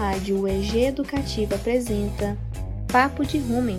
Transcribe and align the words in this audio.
rádio 0.00 0.40
UEG 0.40 0.86
Educativa 0.86 1.56
apresenta 1.56 2.34
Papo 2.90 3.22
de 3.22 3.36
Rumen, 3.36 3.78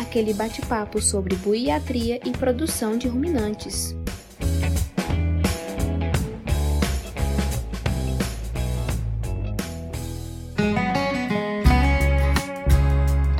aquele 0.00 0.32
bate-papo 0.32 1.02
sobre 1.02 1.34
buiatria 1.34 2.20
e 2.24 2.30
produção 2.30 2.96
de 2.96 3.08
ruminantes. 3.08 3.96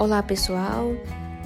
Olá 0.01 0.21
pessoal, 0.21 0.97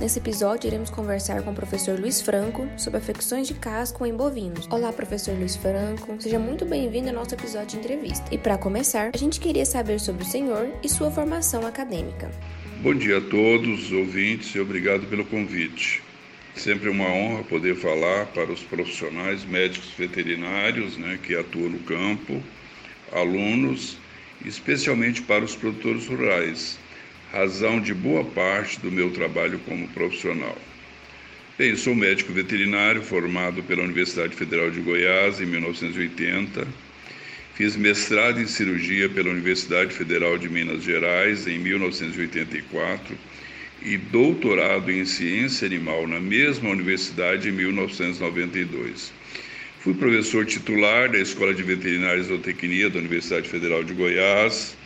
Nesse 0.00 0.18
episódio, 0.18 0.66
iremos 0.66 0.88
conversar 0.88 1.42
com 1.42 1.50
o 1.50 1.54
professor 1.54 2.00
Luiz 2.00 2.22
Franco 2.22 2.66
sobre 2.78 2.98
afecções 2.98 3.46
de 3.46 3.52
casco 3.52 4.06
em 4.06 4.16
bovinos. 4.16 4.66
Olá, 4.70 4.90
professor 4.94 5.36
Luiz 5.36 5.56
Franco, 5.56 6.16
seja 6.18 6.38
muito 6.38 6.64
bem-vindo 6.64 7.10
ao 7.10 7.14
nosso 7.16 7.34
episódio 7.34 7.68
de 7.68 7.76
entrevista. 7.76 8.24
E 8.34 8.38
para 8.38 8.56
começar, 8.56 9.10
a 9.12 9.16
gente 9.18 9.38
queria 9.38 9.66
saber 9.66 10.00
sobre 10.00 10.22
o 10.22 10.26
senhor 10.26 10.70
e 10.82 10.88
sua 10.88 11.10
formação 11.10 11.66
acadêmica. 11.66 12.30
Bom 12.82 12.94
dia 12.94 13.18
a 13.18 13.20
todos, 13.20 13.92
ouvintes, 13.92 14.54
e 14.54 14.60
obrigado 14.60 15.06
pelo 15.06 15.22
convite. 15.26 16.02
Sempre 16.54 16.88
uma 16.88 17.04
honra 17.04 17.44
poder 17.44 17.76
falar 17.76 18.24
para 18.28 18.50
os 18.50 18.62
profissionais 18.62 19.44
médicos 19.44 19.90
veterinários 19.98 20.96
né, 20.96 21.18
que 21.22 21.36
atuam 21.36 21.68
no 21.68 21.80
campo, 21.80 22.42
alunos, 23.12 23.98
especialmente 24.46 25.20
para 25.20 25.44
os 25.44 25.54
produtores 25.54 26.06
rurais 26.06 26.78
razão 27.32 27.80
de 27.80 27.94
boa 27.94 28.24
parte 28.24 28.80
do 28.80 28.90
meu 28.90 29.10
trabalho 29.10 29.58
como 29.60 29.86
profissional. 29.88 30.56
Bem, 31.56 31.76
sou 31.76 31.94
médico 31.94 32.32
veterinário 32.32 33.02
formado 33.02 33.62
pela 33.62 33.82
Universidade 33.82 34.34
Federal 34.34 34.70
de 34.70 34.80
Goiás 34.80 35.40
em 35.40 35.46
1980. 35.46 36.66
Fiz 37.54 37.76
mestrado 37.76 38.40
em 38.40 38.46
cirurgia 38.46 39.08
pela 39.08 39.30
Universidade 39.30 39.92
Federal 39.92 40.38
de 40.38 40.48
Minas 40.48 40.82
Gerais 40.82 41.46
em 41.46 41.58
1984 41.58 43.16
e 43.82 43.96
doutorado 43.96 44.90
em 44.90 45.04
ciência 45.04 45.66
animal 45.66 46.06
na 46.06 46.18
mesma 46.18 46.70
universidade 46.70 47.48
em 47.48 47.52
1992. 47.52 49.12
Fui 49.80 49.94
professor 49.94 50.44
titular 50.46 51.10
da 51.10 51.18
Escola 51.18 51.54
de 51.54 51.62
Veterinária 51.62 52.20
e 52.20 52.24
Zootecnia 52.24 52.90
da 52.90 52.98
Universidade 52.98 53.48
Federal 53.48 53.84
de 53.84 53.94
Goiás 53.94 54.76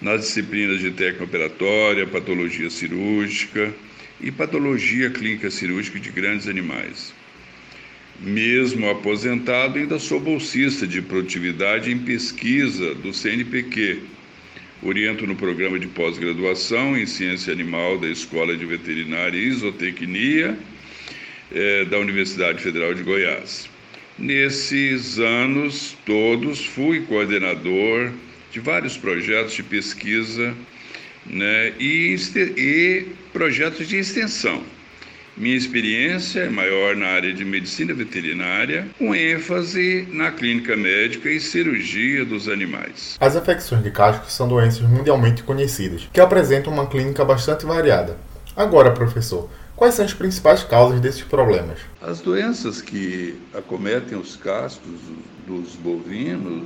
nas 0.00 0.20
disciplinas 0.20 0.80
de 0.80 0.90
técnica 0.90 1.24
operatória, 1.24 2.06
patologia 2.06 2.70
cirúrgica 2.70 3.74
e 4.20 4.30
patologia 4.30 5.10
clínica 5.10 5.50
cirúrgica 5.50 5.98
de 5.98 6.10
grandes 6.10 6.48
animais. 6.48 7.12
Mesmo 8.20 8.88
aposentado, 8.90 9.78
ainda 9.78 9.98
sou 9.98 10.18
bolsista 10.18 10.86
de 10.86 11.00
produtividade 11.00 11.90
em 11.90 11.98
pesquisa 11.98 12.94
do 12.94 13.12
CNPq. 13.12 14.00
Oriento 14.82 15.26
no 15.26 15.36
programa 15.36 15.78
de 15.78 15.86
pós-graduação 15.88 16.96
em 16.96 17.06
ciência 17.06 17.52
animal 17.52 17.98
da 17.98 18.08
Escola 18.08 18.56
de 18.56 18.64
Veterinária 18.64 19.36
e 19.36 19.48
Isotecnia 19.48 20.58
eh, 21.52 21.84
da 21.84 21.98
Universidade 21.98 22.62
Federal 22.62 22.94
de 22.94 23.02
Goiás. 23.02 23.68
Nesses 24.18 25.18
anos 25.20 25.96
todos, 26.04 26.64
fui 26.64 27.00
coordenador 27.02 28.12
de 28.50 28.60
vários 28.60 28.96
projetos 28.96 29.52
de 29.52 29.62
pesquisa 29.62 30.54
né, 31.26 31.72
e, 31.78 32.16
e 32.56 33.06
projetos 33.32 33.86
de 33.86 33.96
extensão. 33.96 34.62
Minha 35.36 35.56
experiência 35.56 36.40
é 36.40 36.48
maior 36.48 36.96
na 36.96 37.06
área 37.06 37.32
de 37.32 37.44
medicina 37.44 37.94
veterinária, 37.94 38.88
com 38.98 39.14
ênfase 39.14 40.08
na 40.10 40.32
clínica 40.32 40.76
médica 40.76 41.30
e 41.30 41.38
cirurgia 41.38 42.24
dos 42.24 42.48
animais. 42.48 43.16
As 43.20 43.36
infecções 43.36 43.84
de 43.84 43.90
casco 43.92 44.28
são 44.28 44.48
doenças 44.48 44.82
mundialmente 44.82 45.44
conhecidas, 45.44 46.08
que 46.12 46.20
apresentam 46.20 46.72
uma 46.72 46.88
clínica 46.88 47.24
bastante 47.24 47.64
variada. 47.64 48.18
Agora, 48.56 48.90
professor, 48.90 49.48
quais 49.76 49.94
são 49.94 50.04
as 50.04 50.12
principais 50.12 50.64
causas 50.64 51.00
desses 51.00 51.22
problemas? 51.22 51.78
As 52.02 52.20
doenças 52.20 52.82
que 52.82 53.38
acometem 53.54 54.18
os 54.18 54.34
cascos 54.34 54.98
dos 55.46 55.76
bovinos 55.76 56.64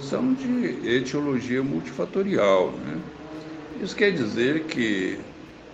são 0.00 0.34
de 0.34 0.88
etiologia 0.88 1.62
multifatorial. 1.62 2.72
Né? 2.72 3.00
Isso 3.82 3.94
quer 3.94 4.12
dizer 4.12 4.64
que 4.64 5.18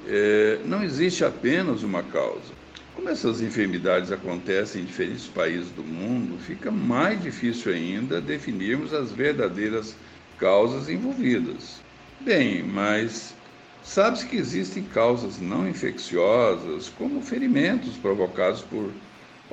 é, 0.07 0.59
não 0.65 0.83
existe 0.83 1.25
apenas 1.25 1.83
uma 1.83 2.03
causa. 2.03 2.63
Como 2.95 3.09
essas 3.09 3.41
enfermidades 3.41 4.13
acontecem 4.13 4.83
em 4.83 4.85
diferentes 4.85 5.27
países 5.27 5.71
do 5.71 5.83
mundo, 5.83 6.39
fica 6.39 6.71
mais 6.71 7.23
difícil 7.23 7.73
ainda 7.73 8.21
definirmos 8.21 8.93
as 8.93 9.11
verdadeiras 9.11 9.95
causas 10.39 10.89
envolvidas. 10.89 11.81
Bem, 12.21 12.63
mas 12.63 13.35
sabe-se 13.83 14.27
que 14.27 14.37
existem 14.37 14.83
causas 14.85 15.41
não 15.41 15.69
infecciosas, 15.69 16.91
como 16.91 17.23
ferimentos 17.23 17.97
provocados 17.97 18.61
por 18.61 18.91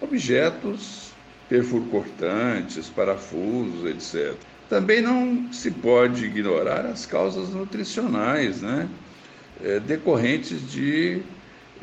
objetos 0.01 1.13
perfurcortantes, 1.47 2.89
parafusos, 2.89 3.89
etc. 3.89 4.35
Também 4.69 5.01
não 5.01 5.51
se 5.51 5.71
pode 5.71 6.25
ignorar 6.25 6.85
as 6.85 7.05
causas 7.05 7.49
nutricionais, 7.49 8.61
né? 8.61 8.87
É, 9.63 9.79
decorrentes 9.79 10.71
de 10.71 11.21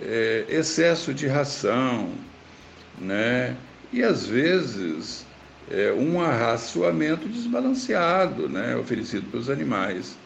é, 0.00 0.44
excesso 0.48 1.12
de 1.12 1.26
ração, 1.26 2.10
né? 2.98 3.56
E 3.92 4.04
às 4.04 4.25
vezes 4.25 5.26
é, 5.69 5.92
um 5.92 6.20
arraçoamento 6.20 7.28
desbalanceado, 7.28 8.48
né? 8.48 8.76
Oferecido 8.76 9.28
pelos 9.32 9.50
animais, 9.50 10.16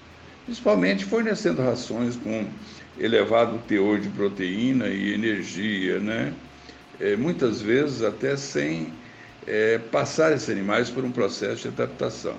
principalmente 0.45 1.07
fornecendo 1.07 1.63
rações 1.63 2.15
com 2.17 2.47
elevado 2.99 3.59
teor 3.67 3.99
de 3.99 4.11
proteína 4.11 4.89
e 4.89 5.15
energia, 5.15 5.99
né? 5.99 6.35
É, 7.01 7.17
muitas 7.17 7.63
vezes 7.63 8.03
até 8.03 8.37
sem 8.37 8.93
é, 9.51 9.79
passar 9.79 10.33
esses 10.33 10.49
animais 10.49 10.89
por 10.89 11.05
um 11.05 11.11
processo 11.11 11.63
de 11.63 11.69
adaptação. 11.69 12.37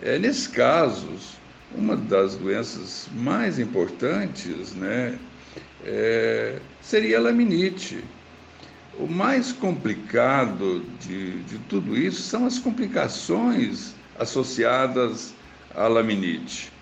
É, 0.00 0.18
nesses 0.18 0.46
casos, 0.46 1.36
uma 1.74 1.94
das 1.94 2.36
doenças 2.36 3.06
mais 3.12 3.58
importantes 3.58 4.74
né, 4.74 5.18
é, 5.84 6.58
seria 6.80 7.18
a 7.18 7.20
laminite. 7.20 8.02
O 8.98 9.06
mais 9.06 9.52
complicado 9.52 10.82
de, 11.00 11.42
de 11.42 11.58
tudo 11.68 11.94
isso 11.94 12.22
são 12.22 12.46
as 12.46 12.58
complicações 12.58 13.94
associadas 14.18 15.34
à 15.74 15.86
laminite, 15.86 16.72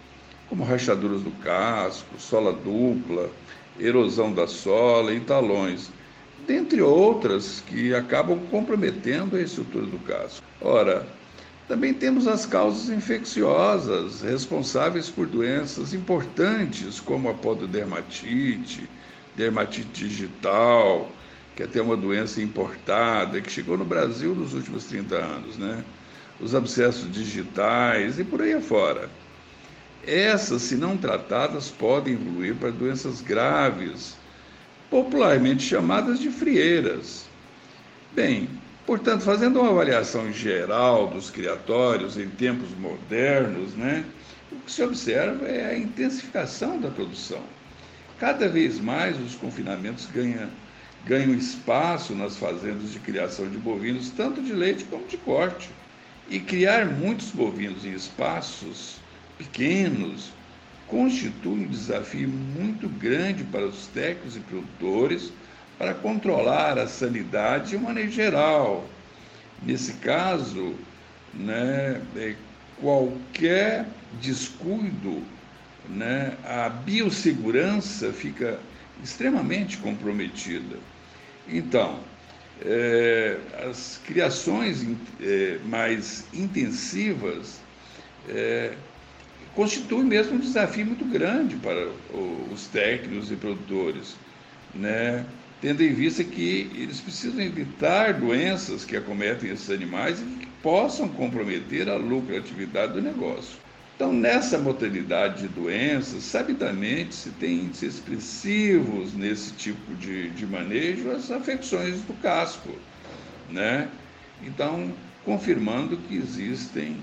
como 0.49 0.63
rachaduras 0.63 1.23
do 1.23 1.33
casco, 1.43 2.21
sola 2.21 2.53
dupla, 2.53 3.29
erosão 3.81 4.33
da 4.33 4.47
sola 4.47 5.13
e 5.13 5.19
talões 5.19 5.91
dentre 6.47 6.83
outras 6.83 7.63
que 7.67 7.95
acabam 7.95 8.39
comprometendo 8.51 9.37
a 9.37 9.41
estrutura 9.41 9.87
do 9.87 9.99
casco. 9.99 10.45
Ora, 10.61 11.07
também 11.67 11.95
temos 11.95 12.27
as 12.27 12.45
causas 12.45 12.91
infecciosas 12.91 14.21
responsáveis 14.21 15.09
por 15.09 15.27
doenças 15.27 15.95
importantes 15.95 17.01
como 17.01 17.31
a 17.31 17.35
pododermatite, 17.35 18.89
dermatite 19.35 19.89
digital, 19.93 21.11
que 21.57 21.63
é 21.63 21.67
até 21.67 21.81
uma 21.81 21.97
doença 21.97 22.43
importada 22.43 23.41
que 23.41 23.51
chegou 23.51 23.79
no 23.79 23.85
Brasil 23.85 24.35
nos 24.35 24.53
últimos 24.53 24.85
30 24.85 25.17
anos, 25.17 25.57
né? 25.57 25.83
Os 26.41 26.55
abscessos 26.55 27.11
digitais 27.11 28.19
e 28.19 28.25
por 28.25 28.43
aí 28.43 28.53
afora. 28.53 29.09
Essas, 30.07 30.63
se 30.63 30.77
não 30.77 30.99
tratadas, 30.99 31.71
podem 31.71 32.15
evoluir 32.15 32.55
para 32.57 32.71
doenças 32.71 33.23
graves, 33.23 34.17
popularmente 34.95 35.65
chamadas 35.65 36.21
de 36.21 36.31
frieiras. 36.31 37.27
Bem, 38.13 38.49
portanto, 38.87 39.25
fazendo 39.25 39.61
uma 39.61 39.71
avaliação 39.71 40.33
geral 40.33 41.09
dos 41.09 41.31
criatórios 41.31 42.17
em 42.17 42.29
tempos 42.29 42.69
modernos, 42.79 43.75
né, 43.75 44.05
o 44.53 44.57
que 44.61 44.71
se 44.71 44.85
observa 44.85 45.49
é 45.49 45.67
a 45.67 45.77
intensificação 45.77 46.81
da 46.81 46.91
produção. 46.91 47.43
Cada 48.21 48.49
vez 48.49 48.79
mais 48.79 49.21
os 49.21 49.35
confinamentos 49.35 50.07
ganham, 50.07 50.49
ganham 51.05 51.35
espaço 51.35 52.15
nas 52.15 52.37
fazendas 52.37 52.93
de 52.93 53.01
criação 53.01 53.49
de 53.49 53.59
bovinos, 53.59 54.11
tanto 54.11 54.41
de 54.41 54.53
leite 54.53 54.85
como 54.85 55.05
de 55.09 55.17
corte. 55.17 55.71
E 56.31 56.39
criar 56.39 56.87
muitos 56.87 57.33
bovinos 57.33 57.85
em 57.85 57.95
espaços 57.95 58.99
pequenos 59.39 60.31
constitui 60.95 61.65
um 61.65 61.67
desafio 61.67 62.29
muito 62.29 62.89
grande 62.89 63.43
para 63.43 63.67
os 63.67 63.89
técnicos 63.89 64.37
e 64.37 64.39
produtores 64.39 65.33
para 65.77 65.93
controlar 65.93 66.79
a 66.79 66.87
sanidade 66.87 67.71
de 67.71 67.79
maneira 67.79 68.09
geral. 68.09 68.89
Nesse 69.61 69.95
caso, 69.95 70.77
né, 71.35 72.01
é, 72.15 72.37
qualquer 72.81 73.87
descuido, 74.23 75.21
né, 75.89 76.37
a 76.45 76.69
biossegurança 76.69 78.13
fica 78.13 78.61
extremamente 79.03 79.79
comprometida. 79.79 80.77
Então, 81.49 81.99
é, 82.65 83.37
as 83.69 84.01
criações 84.07 84.87
é, 85.21 85.59
mais 85.65 86.25
intensivas 86.33 87.61
é, 88.29 88.75
constitui 89.55 90.05
mesmo 90.05 90.35
um 90.35 90.39
desafio 90.39 90.87
muito 90.87 91.05
grande 91.05 91.57
para 91.57 91.89
os 92.53 92.67
técnicos 92.67 93.31
e 93.31 93.37
produtores, 93.37 94.17
né? 94.75 95.25
tendo 95.61 95.83
em 95.83 95.95
vista 95.95 96.23
que 96.23 96.71
eles 96.75 97.01
precisam 97.01 97.41
evitar 97.41 98.13
doenças 98.13 98.85
que 98.85 98.97
acometem 98.97 99.51
esses 99.51 99.71
animais 99.71 100.21
e 100.21 100.25
que 100.25 100.47
possam 100.63 101.09
comprometer 101.09 101.89
a 101.89 101.97
lucratividade 101.97 102.93
do 102.93 103.01
negócio. 103.01 103.57
Então, 103.97 104.13
nessa 104.13 104.59
modalidade 104.59 105.43
de 105.43 105.49
doenças, 105.49 106.25
sabidamente 106.25 107.15
se 107.15 107.31
tem 107.31 107.61
índices 107.61 107.95
expressivos 107.95 109.15
nesse 109.15 109.53
tipo 109.53 109.95
de, 109.95 110.29
de 110.31 110.45
manejo 110.45 111.11
as 111.13 111.31
afecções 111.31 112.03
do 112.03 112.13
casco, 112.15 112.71
né? 113.51 113.89
Então, 114.43 114.93
confirmando 115.25 115.97
que 115.97 116.17
existem 116.17 116.97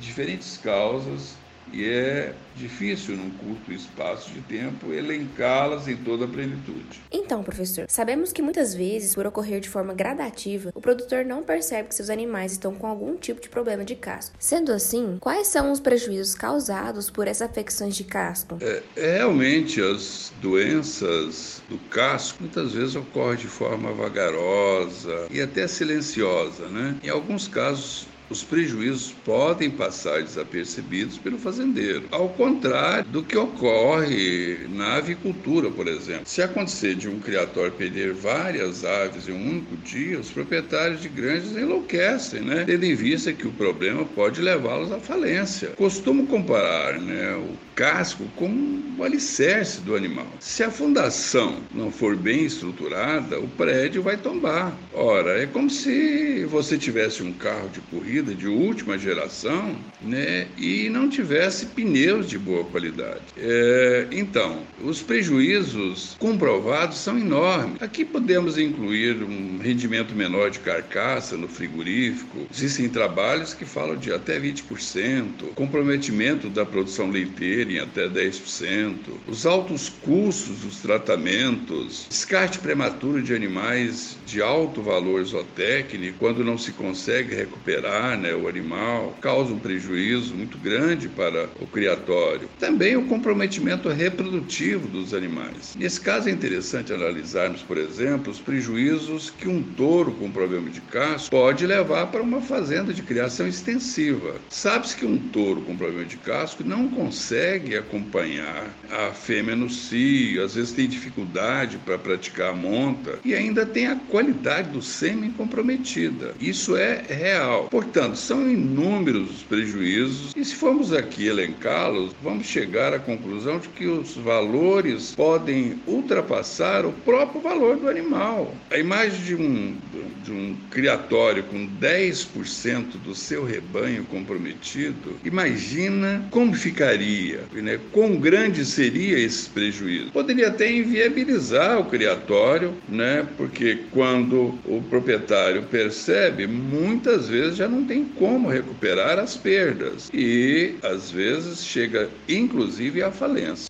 diferentes 0.00 0.56
causas 0.56 1.34
e 1.72 1.88
é 1.88 2.34
difícil, 2.56 3.16
num 3.16 3.30
curto 3.30 3.72
espaço 3.72 4.30
de 4.30 4.40
tempo, 4.42 4.92
elencá-las 4.92 5.88
em 5.88 5.96
toda 5.96 6.24
a 6.24 6.28
plenitude. 6.28 7.00
Então, 7.10 7.42
professor, 7.42 7.86
sabemos 7.88 8.32
que 8.32 8.42
muitas 8.42 8.74
vezes, 8.74 9.14
por 9.14 9.26
ocorrer 9.26 9.60
de 9.60 9.68
forma 9.68 9.94
gradativa, 9.94 10.70
o 10.74 10.80
produtor 10.80 11.24
não 11.24 11.42
percebe 11.42 11.88
que 11.88 11.94
seus 11.94 12.10
animais 12.10 12.52
estão 12.52 12.74
com 12.74 12.86
algum 12.86 13.16
tipo 13.16 13.40
de 13.40 13.48
problema 13.48 13.84
de 13.84 13.94
casco. 13.94 14.36
Sendo 14.38 14.72
assim, 14.72 15.16
quais 15.20 15.46
são 15.46 15.72
os 15.72 15.80
prejuízos 15.80 16.34
causados 16.34 17.10
por 17.10 17.26
essas 17.26 17.48
afecções 17.48 17.96
de 17.96 18.04
casco? 18.04 18.58
É, 18.60 18.82
realmente, 18.96 19.80
as 19.80 20.32
doenças 20.40 21.62
do 21.68 21.78
casco 21.88 22.38
muitas 22.40 22.72
vezes 22.72 22.96
ocorrem 22.96 23.38
de 23.38 23.46
forma 23.46 23.92
vagarosa 23.92 25.26
e 25.30 25.40
até 25.40 25.66
silenciosa, 25.66 26.68
né? 26.68 26.96
Em 27.02 27.08
alguns 27.08 27.48
casos, 27.48 28.06
os 28.30 28.44
prejuízos 28.44 29.12
podem 29.24 29.68
passar 29.68 30.22
desapercebidos 30.22 31.18
pelo 31.18 31.36
fazendeiro. 31.36 32.04
Ao 32.12 32.28
contrário 32.28 33.04
do 33.10 33.22
que 33.24 33.36
ocorre 33.36 34.68
na 34.70 34.94
avicultura, 34.94 35.68
por 35.68 35.88
exemplo. 35.88 36.22
Se 36.24 36.40
acontecer 36.40 36.94
de 36.94 37.08
um 37.08 37.18
criatório 37.18 37.72
perder 37.72 38.12
várias 38.14 38.84
aves 38.84 39.28
em 39.28 39.32
um 39.32 39.50
único 39.50 39.76
dia, 39.78 40.20
os 40.20 40.30
proprietários 40.30 41.02
de 41.02 41.08
granjas 41.08 41.56
enlouquecem, 41.56 42.40
né? 42.40 42.64
tendo 42.64 42.84
em 42.84 42.94
vista 42.94 43.32
que 43.32 43.48
o 43.48 43.52
problema 43.52 44.04
pode 44.04 44.40
levá-los 44.40 44.92
à 44.92 45.00
falência. 45.00 45.70
Costumo 45.70 46.26
comparar 46.28 47.00
né, 47.00 47.34
o 47.34 47.56
casco 47.74 48.24
com 48.36 48.80
o 48.96 49.02
alicerce 49.02 49.80
do 49.80 49.96
animal. 49.96 50.26
Se 50.38 50.62
a 50.62 50.70
fundação 50.70 51.56
não 51.74 51.90
for 51.90 52.14
bem 52.14 52.44
estruturada, 52.44 53.40
o 53.40 53.48
prédio 53.48 54.02
vai 54.02 54.16
tombar. 54.16 54.76
Ora, 54.92 55.42
é 55.42 55.46
como 55.46 55.68
se 55.68 56.44
você 56.44 56.78
tivesse 56.78 57.22
um 57.22 57.32
carro 57.32 57.68
de 57.70 57.80
corrida 57.80 58.19
de 58.22 58.46
última 58.46 58.98
geração 58.98 59.76
né, 60.00 60.48
e 60.56 60.88
não 60.88 61.08
tivesse 61.08 61.66
pneus 61.66 62.28
de 62.28 62.38
boa 62.38 62.64
qualidade. 62.64 63.22
É, 63.36 64.06
então, 64.12 64.62
os 64.82 65.02
prejuízos 65.02 66.16
comprovados 66.18 66.98
são 66.98 67.18
enormes. 67.18 67.80
Aqui 67.80 68.04
podemos 68.04 68.58
incluir 68.58 69.22
um 69.22 69.58
rendimento 69.58 70.14
menor 70.14 70.50
de 70.50 70.58
carcaça 70.58 71.36
no 71.36 71.48
frigorífico. 71.48 72.46
Existem 72.52 72.88
trabalhos 72.88 73.54
que 73.54 73.64
falam 73.64 73.96
de 73.96 74.12
até 74.12 74.38
20%, 74.38 75.54
comprometimento 75.54 76.48
da 76.48 76.64
produção 76.64 77.10
leiteira 77.10 77.72
em 77.72 77.78
até 77.78 78.08
10%, 78.08 78.96
os 79.26 79.46
altos 79.46 79.88
custos 79.88 80.58
dos 80.58 80.78
tratamentos, 80.80 82.06
descarte 82.08 82.58
prematuro 82.58 83.22
de 83.22 83.34
animais 83.34 84.16
de 84.26 84.42
alto 84.42 84.82
valor 84.82 85.24
zootécnico, 85.24 86.18
quando 86.18 86.44
não 86.44 86.58
se 86.58 86.72
consegue 86.72 87.34
recuperar 87.34 88.09
né, 88.16 88.34
o 88.34 88.48
animal, 88.48 89.16
causa 89.20 89.52
um 89.52 89.58
prejuízo 89.58 90.34
muito 90.34 90.58
grande 90.58 91.08
para 91.08 91.48
o 91.60 91.66
criatório. 91.66 92.48
Também 92.58 92.96
o 92.96 93.06
comprometimento 93.06 93.88
reprodutivo 93.88 94.88
dos 94.88 95.14
animais. 95.14 95.74
Nesse 95.76 96.00
caso 96.00 96.28
é 96.28 96.32
interessante 96.32 96.92
analisarmos, 96.92 97.62
por 97.62 97.78
exemplo, 97.78 98.30
os 98.30 98.40
prejuízos 98.40 99.30
que 99.30 99.48
um 99.48 99.62
touro 99.62 100.12
com 100.12 100.30
problema 100.30 100.70
de 100.70 100.80
casco 100.80 101.30
pode 101.30 101.66
levar 101.66 102.06
para 102.06 102.22
uma 102.22 102.40
fazenda 102.40 102.92
de 102.92 103.02
criação 103.02 103.46
extensiva. 103.46 104.34
Sabe-se 104.48 104.96
que 104.96 105.06
um 105.06 105.18
touro 105.18 105.62
com 105.62 105.76
problema 105.76 106.04
de 106.04 106.16
casco 106.16 106.64
não 106.64 106.88
consegue 106.88 107.76
acompanhar 107.76 108.68
a 108.90 109.12
fêmea 109.12 109.56
no 109.56 109.68
cio, 109.68 110.44
às 110.44 110.54
vezes 110.54 110.72
tem 110.72 110.88
dificuldade 110.88 111.78
para 111.78 111.98
praticar 111.98 112.50
a 112.50 112.54
monta 112.54 113.18
e 113.24 113.34
ainda 113.34 113.64
tem 113.66 113.86
a 113.86 113.96
qualidade 113.96 114.70
do 114.70 114.82
sêmen 114.82 115.30
comprometida. 115.30 116.34
Isso 116.40 116.76
é 116.76 117.02
real. 117.08 117.68
Portanto, 117.70 117.99
são 118.14 118.48
inúmeros 118.50 119.30
os 119.30 119.42
prejuízos 119.42 120.32
e 120.36 120.44
se 120.44 120.54
formos 120.54 120.92
aqui 120.92 121.26
elencá-los, 121.26 122.14
vamos 122.22 122.46
chegar 122.46 122.92
à 122.94 122.98
conclusão 122.98 123.58
de 123.58 123.68
que 123.68 123.86
os 123.86 124.16
valores 124.16 125.14
podem 125.14 125.80
ultrapassar 125.86 126.84
o 126.84 126.92
próprio 126.92 127.40
valor 127.40 127.76
do 127.76 127.88
animal. 127.88 128.54
A 128.70 128.78
imagem 128.78 129.20
de 129.22 129.34
um, 129.34 129.76
de 130.24 130.32
um 130.32 130.56
criatório 130.70 131.42
com 131.44 131.68
10% 131.80 132.98
do 133.04 133.14
seu 133.14 133.44
rebanho 133.44 134.04
comprometido, 134.04 135.16
imagina 135.24 136.24
como 136.30 136.54
ficaria 136.54 137.40
né? 137.62 137.78
Quão 137.92 138.16
grande 138.16 138.64
seria 138.64 139.18
esse 139.18 139.48
prejuízo? 139.48 140.10
Poderia 140.12 140.48
até 140.48 140.70
inviabilizar 140.70 141.78
o 141.78 141.84
criatório, 141.84 142.74
né? 142.88 143.26
porque 143.36 143.78
quando 143.90 144.58
o 144.64 144.82
proprietário 144.88 145.62
percebe, 145.64 146.46
muitas 146.46 147.28
vezes 147.28 147.56
já 147.56 147.68
não 147.68 147.79
tem 147.84 148.04
como 148.04 148.48
recuperar 148.48 149.18
as 149.18 149.36
perdas 149.36 150.10
e 150.12 150.76
às 150.82 151.10
vezes 151.10 151.64
chega 151.64 152.08
inclusive 152.28 153.02
à 153.02 153.10
falência. 153.10 153.68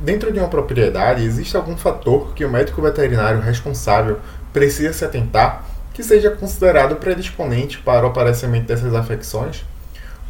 Dentro 0.00 0.32
de 0.32 0.38
uma 0.38 0.48
propriedade, 0.48 1.24
existe 1.24 1.56
algum 1.56 1.76
fator 1.76 2.34
que 2.34 2.44
o 2.44 2.50
médico 2.50 2.82
veterinário 2.82 3.40
responsável 3.40 4.20
precisa 4.52 4.92
se 4.92 5.04
atentar 5.04 5.66
que 5.92 6.02
seja 6.02 6.30
considerado 6.30 6.96
predisponente 6.96 7.78
para 7.78 8.04
o 8.04 8.08
aparecimento 8.08 8.66
dessas 8.66 8.94
afecções? 8.94 9.64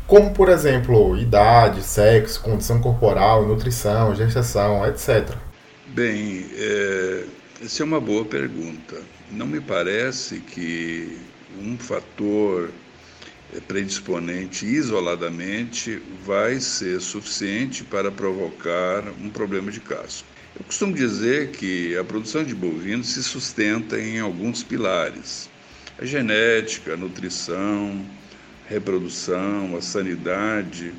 como 0.06 0.32
por 0.32 0.48
exemplo 0.48 1.16
idade, 1.16 1.82
sexo, 1.82 2.40
condição 2.40 2.80
corporal, 2.80 3.46
nutrição, 3.46 4.14
gestação, 4.14 4.86
etc. 4.86 5.34
Bem, 5.88 6.46
é, 6.56 7.24
essa 7.62 7.82
é 7.82 7.84
uma 7.84 8.00
boa 8.00 8.24
pergunta. 8.24 8.96
Não 9.36 9.48
me 9.48 9.60
parece 9.60 10.38
que 10.38 11.18
um 11.60 11.76
fator 11.76 12.70
predisponente 13.66 14.64
isoladamente 14.64 16.00
vai 16.24 16.60
ser 16.60 17.00
suficiente 17.00 17.82
para 17.82 18.12
provocar 18.12 19.02
um 19.20 19.28
problema 19.28 19.72
de 19.72 19.80
casco. 19.80 20.28
Eu 20.56 20.64
costumo 20.64 20.94
dizer 20.94 21.50
que 21.50 21.96
a 21.96 22.04
produção 22.04 22.44
de 22.44 22.54
bovinos 22.54 23.08
se 23.08 23.24
sustenta 23.24 23.98
em 23.98 24.20
alguns 24.20 24.62
pilares: 24.62 25.50
a 25.98 26.04
genética, 26.04 26.94
a 26.94 26.96
nutrição, 26.96 28.06
reprodução, 28.68 29.76
a 29.76 29.82
sanidade 29.82 30.94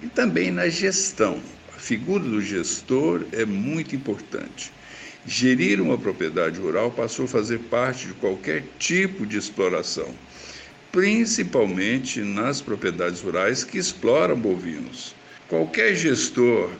e 0.00 0.06
também 0.06 0.52
na 0.52 0.68
gestão. 0.68 1.40
A 1.76 1.78
figura 1.80 2.22
do 2.22 2.40
gestor 2.40 3.24
é 3.32 3.44
muito 3.44 3.96
importante. 3.96 4.72
Gerir 5.26 5.80
uma 5.80 5.96
propriedade 5.96 6.60
rural 6.60 6.90
passou 6.90 7.24
a 7.24 7.28
fazer 7.28 7.58
parte 7.70 8.08
de 8.08 8.12
qualquer 8.14 8.62
tipo 8.78 9.24
de 9.24 9.38
exploração, 9.38 10.14
principalmente 10.92 12.20
nas 12.20 12.60
propriedades 12.60 13.22
rurais 13.22 13.64
que 13.64 13.78
exploram 13.78 14.38
bovinos. 14.38 15.14
Qualquer 15.48 15.94
gestor 15.94 16.70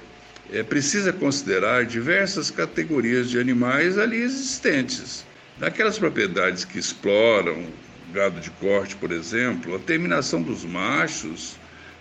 é, 0.53 0.63
precisa 0.63 1.11
considerar 1.11 1.87
diversas 1.87 2.51
categorias 2.51 3.31
de 3.31 3.39
animais 3.39 3.97
ali 3.97 4.19
existentes. 4.19 5.25
Naquelas 5.59 5.99
propriedades 5.99 6.67
que 6.67 6.79
exploram 6.79 7.67
gado 8.13 8.41
de 8.41 8.51
corte, 8.51 8.95
por 8.95 9.11
exemplo, 9.11 9.75
a 9.75 9.79
terminação 9.79 10.43
dos 10.43 10.65
machos 10.65 11.57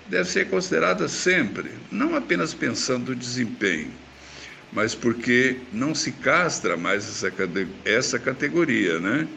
deve 0.07 0.29
ser 0.29 0.50
considerada 0.50 1.07
sempre, 1.07 1.71
não 1.89 2.15
apenas 2.15 2.53
pensando 2.53 3.12
no 3.12 3.15
desempenho, 3.15 3.91
mas 4.74 4.96
porque 4.96 5.58
não 5.72 5.94
se 5.94 6.12
castra 6.12 6.75
mais 6.75 7.08
essa, 7.08 7.32
essa 7.86 8.20
categoria, 8.20 9.00
né? 9.00 9.27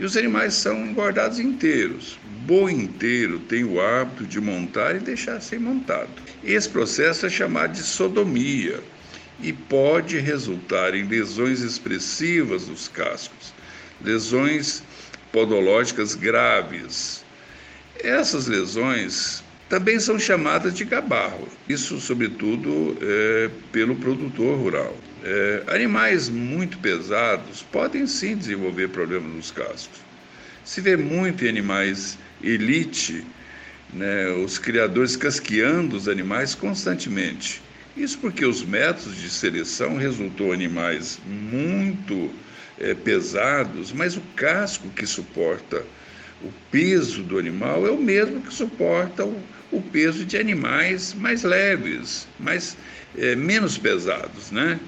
E 0.00 0.04
os 0.04 0.16
animais 0.16 0.54
são 0.54 0.86
engordados 0.86 1.38
inteiros. 1.38 2.18
Boi 2.46 2.72
inteiro 2.72 3.38
tem 3.40 3.62
o 3.62 3.80
hábito 3.80 4.24
de 4.24 4.40
montar 4.40 4.96
e 4.96 5.00
deixar 5.00 5.40
ser 5.40 5.60
montado. 5.60 6.10
Esse 6.42 6.68
processo 6.68 7.26
é 7.26 7.30
chamado 7.30 7.74
de 7.74 7.82
sodomia 7.82 8.82
e 9.40 9.52
pode 9.52 10.18
resultar 10.18 10.94
em 10.94 11.06
lesões 11.06 11.60
expressivas 11.60 12.66
dos 12.66 12.88
cascos, 12.88 13.52
lesões 14.02 14.82
podológicas 15.30 16.14
graves. 16.14 17.24
Essas 18.02 18.46
lesões 18.46 19.44
também 19.72 19.98
são 19.98 20.18
chamadas 20.18 20.74
de 20.74 20.84
gabarro, 20.84 21.48
isso, 21.66 21.98
sobretudo, 21.98 22.94
é, 23.00 23.48
pelo 23.72 23.96
produtor 23.96 24.58
rural. 24.58 24.94
É, 25.24 25.62
animais 25.68 26.28
muito 26.28 26.76
pesados 26.76 27.62
podem 27.62 28.06
sim 28.06 28.36
desenvolver 28.36 28.88
problemas 28.88 29.32
nos 29.32 29.50
cascos. 29.50 29.98
Se 30.62 30.82
vê 30.82 30.94
muito 30.94 31.46
em 31.46 31.48
animais 31.48 32.18
elite, 32.44 33.24
né, 33.94 34.28
os 34.44 34.58
criadores 34.58 35.16
casqueando 35.16 35.96
os 35.96 36.06
animais 36.06 36.54
constantemente. 36.54 37.62
Isso 37.96 38.18
porque 38.18 38.44
os 38.44 38.62
métodos 38.62 39.16
de 39.16 39.30
seleção 39.30 39.96
resultou 39.96 40.52
animais 40.52 41.18
muito 41.26 42.30
é, 42.78 42.92
pesados, 42.92 43.90
mas 43.90 44.18
o 44.18 44.22
casco 44.36 44.90
que 44.90 45.06
suporta 45.06 45.82
o 46.42 46.52
peso 46.70 47.22
do 47.22 47.38
animal 47.38 47.86
é 47.86 47.90
o 47.90 47.96
mesmo 47.96 48.42
que 48.42 48.52
suporta 48.52 49.24
o, 49.24 49.40
o 49.72 49.80
peso 49.80 50.24
de 50.24 50.36
animais 50.36 51.14
mais 51.14 51.42
leves, 51.42 52.28
mais 52.38 52.76
é, 53.16 53.34
menos 53.34 53.78
pesados, 53.78 54.50
né? 54.50 54.78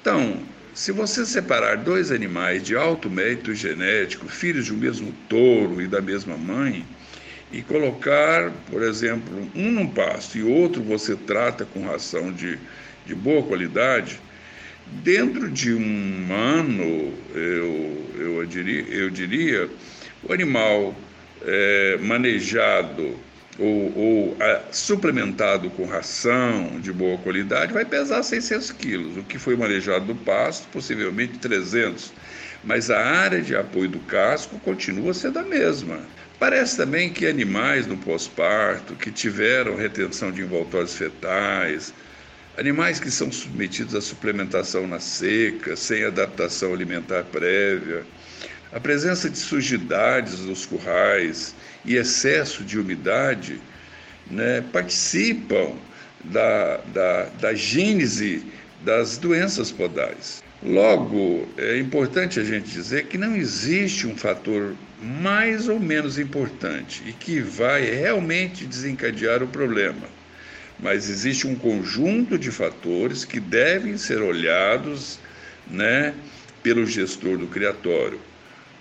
Então, 0.00 0.40
se 0.74 0.92
você 0.92 1.24
separar 1.24 1.78
dois 1.78 2.10
animais 2.10 2.62
de 2.62 2.76
alto 2.76 3.08
mérito 3.08 3.54
genético, 3.54 4.28
filhos 4.28 4.66
de 4.66 4.74
um 4.74 4.76
mesmo 4.76 5.14
touro 5.28 5.80
e 5.80 5.86
da 5.86 6.02
mesma 6.02 6.36
mãe, 6.36 6.84
e 7.52 7.62
colocar, 7.62 8.52
por 8.70 8.82
exemplo, 8.82 9.50
um 9.54 9.70
num 9.70 9.86
pasto 9.86 10.36
e 10.36 10.42
outro 10.42 10.82
você 10.82 11.14
trata 11.14 11.64
com 11.64 11.86
ração 11.86 12.32
de, 12.32 12.58
de 13.06 13.14
boa 13.14 13.42
qualidade, 13.44 14.20
dentro 15.02 15.50
de 15.50 15.72
um 15.72 16.26
ano, 16.32 17.14
eu, 17.34 18.06
eu, 18.18 18.46
diria, 18.46 18.82
eu 18.88 19.10
diria 19.10 19.70
o 20.24 20.32
animal 20.32 20.94
é, 21.42 21.98
manejado 22.02 23.16
ou, 23.58 23.92
ou 23.96 24.36
a, 24.40 24.72
suplementado 24.72 25.70
com 25.70 25.86
ração 25.86 26.78
de 26.80 26.92
boa 26.92 27.16
qualidade 27.18 27.72
vai 27.72 27.84
pesar 27.84 28.22
600 28.22 28.72
quilos. 28.72 29.16
O 29.16 29.22
que 29.22 29.38
foi 29.38 29.56
manejado 29.56 30.06
do 30.06 30.14
pasto, 30.14 30.68
possivelmente 30.68 31.38
300. 31.38 32.12
Mas 32.64 32.90
a 32.90 33.00
área 33.00 33.40
de 33.40 33.56
apoio 33.56 33.88
do 33.88 34.00
casco 34.00 34.58
continua 34.60 35.14
sendo 35.14 35.38
a 35.38 35.42
mesma. 35.42 36.00
Parece 36.38 36.76
também 36.76 37.10
que 37.10 37.26
animais 37.26 37.86
no 37.86 37.96
pós-parto, 37.96 38.94
que 38.94 39.10
tiveram 39.10 39.76
retenção 39.76 40.30
de 40.30 40.42
envoltórios 40.42 40.94
fetais, 40.94 41.94
animais 42.58 43.00
que 43.00 43.10
são 43.10 43.32
submetidos 43.32 43.94
à 43.94 44.02
suplementação 44.02 44.86
na 44.86 45.00
seca, 45.00 45.76
sem 45.76 46.04
adaptação 46.04 46.74
alimentar 46.74 47.24
prévia, 47.24 48.04
a 48.72 48.80
presença 48.80 49.30
de 49.30 49.38
sujidades 49.38 50.40
nos 50.40 50.66
currais 50.66 51.54
e 51.86 51.96
excesso 51.96 52.64
de 52.64 52.78
umidade 52.78 53.60
né, 54.30 54.62
participam 54.72 55.72
da, 56.24 56.78
da, 56.92 57.24
da 57.40 57.54
gênese 57.54 58.42
das 58.84 59.16
doenças 59.16 59.70
podais. 59.70 60.42
Logo, 60.62 61.48
é 61.56 61.78
importante 61.78 62.40
a 62.40 62.44
gente 62.44 62.68
dizer 62.70 63.06
que 63.06 63.18
não 63.18 63.36
existe 63.36 64.06
um 64.06 64.16
fator 64.16 64.74
mais 65.02 65.68
ou 65.68 65.78
menos 65.78 66.18
importante 66.18 67.02
e 67.06 67.12
que 67.12 67.40
vai 67.40 67.82
realmente 67.82 68.66
desencadear 68.66 69.42
o 69.42 69.46
problema. 69.46 70.08
Mas 70.78 71.08
existe 71.08 71.46
um 71.46 71.54
conjunto 71.54 72.38
de 72.38 72.50
fatores 72.50 73.24
que 73.24 73.38
devem 73.38 73.96
ser 73.96 74.20
olhados 74.20 75.18
né, 75.70 76.14
pelo 76.62 76.86
gestor 76.86 77.38
do 77.38 77.46
criatório, 77.46 78.18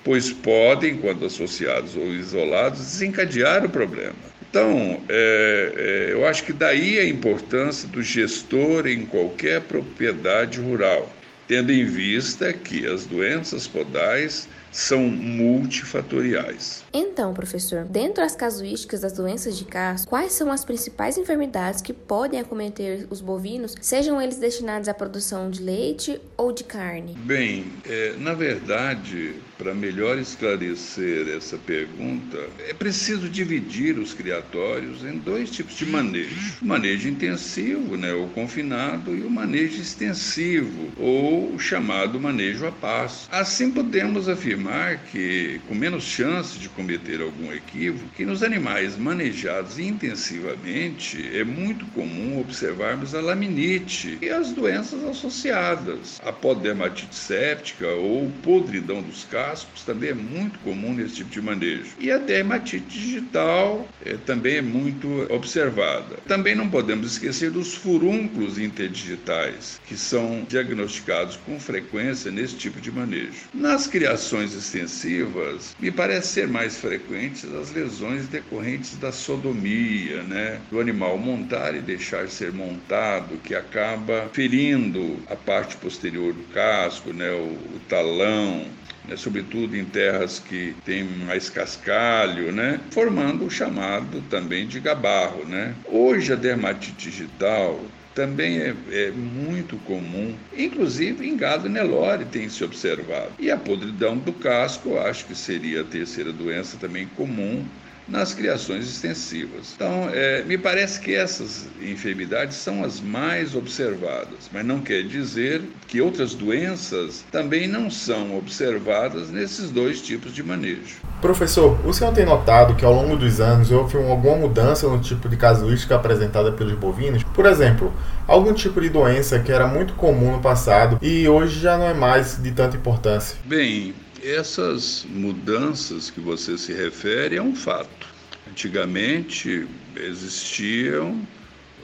pois 0.05 0.31
podem, 0.31 0.95
quando 0.95 1.25
associados 1.25 1.97
ou 1.97 2.13
isolados, 2.13 2.79
desencadear 2.79 3.65
o 3.65 3.69
problema. 3.69 4.15
Então, 4.49 5.01
é, 5.09 5.73
é, 5.75 6.13
eu 6.13 6.25
acho 6.25 6.45
que 6.45 6.53
daí 6.53 6.97
a 6.97 7.05
importância 7.05 7.89
do 7.89 8.01
gestor 8.01 8.87
em 8.87 9.05
qualquer 9.05 9.59
propriedade 9.61 10.61
rural 10.61 11.11
tendo 11.47 11.71
em 11.71 11.85
vista 11.85 12.51
que 12.53 12.85
as 12.87 13.05
doenças 13.05 13.67
podais 13.67 14.47
são 14.75 15.03
multifatoriais. 15.03 16.83
Então, 16.93 17.33
professor, 17.33 17.85
dentro 17.85 18.15
das 18.15 18.35
casuísticas 18.35 18.99
das 19.01 19.13
doenças 19.13 19.57
de 19.57 19.63
casco, 19.63 20.09
quais 20.09 20.33
são 20.33 20.51
as 20.51 20.65
principais 20.65 21.17
enfermidades 21.17 21.81
que 21.81 21.93
podem 21.93 22.41
acometer 22.41 23.07
os 23.09 23.21
bovinos, 23.21 23.73
sejam 23.79 24.21
eles 24.21 24.37
destinados 24.37 24.89
à 24.89 24.93
produção 24.93 25.49
de 25.49 25.63
leite 25.63 26.19
ou 26.35 26.51
de 26.51 26.65
carne? 26.65 27.15
Bem, 27.19 27.71
é, 27.85 28.15
na 28.17 28.33
verdade, 28.33 29.35
para 29.57 29.73
melhor 29.73 30.19
esclarecer 30.19 31.29
essa 31.29 31.57
pergunta, 31.57 32.37
é 32.67 32.73
preciso 32.73 33.29
dividir 33.29 33.97
os 33.97 34.13
criatórios 34.13 35.05
em 35.05 35.17
dois 35.17 35.49
tipos 35.51 35.75
de 35.75 35.85
manejo: 35.85 36.57
o 36.61 36.65
manejo 36.65 37.07
intensivo, 37.07 37.95
né, 37.95 38.13
ou 38.13 38.27
confinado, 38.29 39.15
e 39.15 39.21
o 39.21 39.29
manejo 39.29 39.81
extensivo, 39.81 40.91
ou 40.97 41.53
o 41.53 41.59
chamado 41.59 42.19
manejo 42.19 42.65
a 42.67 42.71
passo. 42.73 43.29
Assim 43.31 43.71
podemos 43.71 44.27
afirmar 44.27 44.64
que, 45.11 45.61
com 45.67 45.75
menos 45.75 46.03
chance 46.03 46.57
de 46.57 46.69
cometer 46.69 47.21
algum 47.21 47.51
equívoco, 47.51 48.09
que 48.15 48.25
nos 48.25 48.43
animais 48.43 48.97
manejados 48.97 49.79
intensivamente 49.79 51.29
é 51.33 51.43
muito 51.43 51.85
comum 51.87 52.39
observarmos 52.39 53.15
a 53.15 53.21
laminite 53.21 54.17
e 54.21 54.29
as 54.29 54.51
doenças 54.51 55.03
associadas, 55.03 56.21
a 56.23 56.31
podermatite 56.31 57.15
séptica 57.15 57.87
ou 57.87 58.29
podridão 58.43 59.01
dos 59.01 59.23
cascos 59.25 59.83
também 59.83 60.09
é 60.09 60.13
muito 60.13 60.59
comum 60.59 60.93
nesse 60.93 61.15
tipo 61.15 61.29
de 61.29 61.41
manejo. 61.41 61.91
E 61.99 62.11
a 62.11 62.17
dermatite 62.17 62.85
digital 62.85 63.87
é, 64.05 64.15
também 64.25 64.57
é 64.57 64.61
muito 64.61 65.27
observada. 65.31 66.17
Também 66.27 66.55
não 66.55 66.69
podemos 66.69 67.13
esquecer 67.13 67.51
dos 67.51 67.73
furúnculos 67.75 68.57
interdigitais, 68.59 69.79
que 69.87 69.97
são 69.97 70.45
diagnosticados 70.47 71.37
com 71.45 71.59
frequência 71.59 72.31
nesse 72.31 72.55
tipo 72.55 72.79
de 72.81 72.91
manejo. 72.91 73.47
Nas 73.53 73.87
criações 73.87 74.44
extensivas, 74.53 75.75
me 75.79 75.91
parece 75.91 76.27
ser 76.27 76.47
mais 76.47 76.77
frequentes 76.77 77.45
as 77.53 77.71
lesões 77.71 78.27
decorrentes 78.27 78.97
da 78.97 79.11
sodomia, 79.11 80.23
né? 80.23 80.61
do 80.69 80.79
animal 80.79 81.17
montar 81.17 81.75
e 81.75 81.81
deixar 81.81 82.27
ser 82.27 82.51
montado, 82.51 83.37
que 83.37 83.55
acaba 83.55 84.29
ferindo 84.33 85.19
a 85.27 85.35
parte 85.35 85.77
posterior 85.77 86.33
do 86.33 86.43
casco, 86.53 87.13
né? 87.13 87.31
o, 87.31 87.75
o 87.75 87.79
talão, 87.87 88.65
né, 89.07 89.15
sobretudo 89.15 89.75
em 89.75 89.85
terras 89.85 90.39
que 90.39 90.75
têm 90.83 91.03
mais 91.03 91.49
cascalho, 91.49 92.51
né, 92.51 92.79
formando 92.91 93.45
o 93.45 93.49
chamado 93.49 94.21
também 94.23 94.67
de 94.67 94.79
gabarro. 94.79 95.45
Né. 95.45 95.75
Hoje 95.85 96.33
a 96.33 96.35
dermatite 96.35 97.09
digital 97.09 97.79
também 98.15 98.59
é, 98.59 98.73
é, 98.91 99.11
muito 99.11 99.75
comum, 99.79 100.33
inclusive 100.57 101.27
em 101.27 101.35
gado 101.35 101.67
Nelore 101.67 102.23
tem 102.23 102.47
se 102.47 102.63
observado. 102.63 103.33
E 103.37 103.51
a 103.51 103.57
podridão 103.57 104.17
do 104.17 104.31
casco, 104.31 104.97
acho 104.97 105.25
que 105.25 105.35
seria 105.35 105.81
a 105.81 105.83
terceira 105.83 106.31
doença 106.31 106.77
também 106.77 107.05
comum 107.07 107.63
nas 108.07 108.33
criações 108.33 108.85
extensivas. 108.85 109.73
Então, 109.75 110.09
é, 110.11 110.43
me 110.43 110.57
parece 110.57 110.99
que 110.99 111.13
essas 111.13 111.67
enfermidades 111.81 112.57
são 112.57 112.83
as 112.83 112.99
mais 112.99 113.55
observadas, 113.55 114.49
mas 114.51 114.65
não 114.65 114.79
quer 114.79 115.03
dizer 115.03 115.61
que 115.87 116.01
outras 116.01 116.33
doenças 116.33 117.23
também 117.31 117.67
não 117.67 117.89
são 117.89 118.37
observadas 118.37 119.29
nesses 119.29 119.71
dois 119.71 120.01
tipos 120.01 120.33
de 120.33 120.43
manejo. 120.43 120.97
Professor, 121.21 121.79
o 121.85 121.93
senhor 121.93 122.13
tem 122.13 122.25
notado 122.25 122.75
que 122.75 122.85
ao 122.85 122.93
longo 122.93 123.15
dos 123.15 123.39
anos 123.39 123.71
houve 123.71 123.97
alguma 123.97 124.35
mudança 124.35 124.87
no 124.87 124.99
tipo 124.99 125.27
de 125.27 125.37
casuística 125.37 125.95
apresentada 125.95 126.51
pelos 126.51 126.73
bovinos? 126.73 127.23
Por 127.23 127.45
exemplo, 127.45 127.91
algum 128.27 128.53
tipo 128.53 128.79
de 128.79 128.89
doença 128.89 129.39
que 129.39 129.51
era 129.51 129.67
muito 129.67 129.93
comum 129.93 130.33
no 130.33 130.41
passado 130.41 130.99
e 131.01 131.27
hoje 131.27 131.59
já 131.59 131.77
não 131.77 131.87
é 131.87 131.93
mais 131.93 132.41
de 132.41 132.51
tanta 132.51 132.77
importância? 132.77 133.37
Bem, 133.45 133.93
essas 134.27 135.05
mudanças 135.07 136.09
que 136.09 136.19
você 136.19 136.57
se 136.57 136.73
refere 136.73 137.37
é 137.37 137.41
um 137.41 137.55
fato. 137.55 138.07
Antigamente 138.49 139.67
existiam 139.95 141.21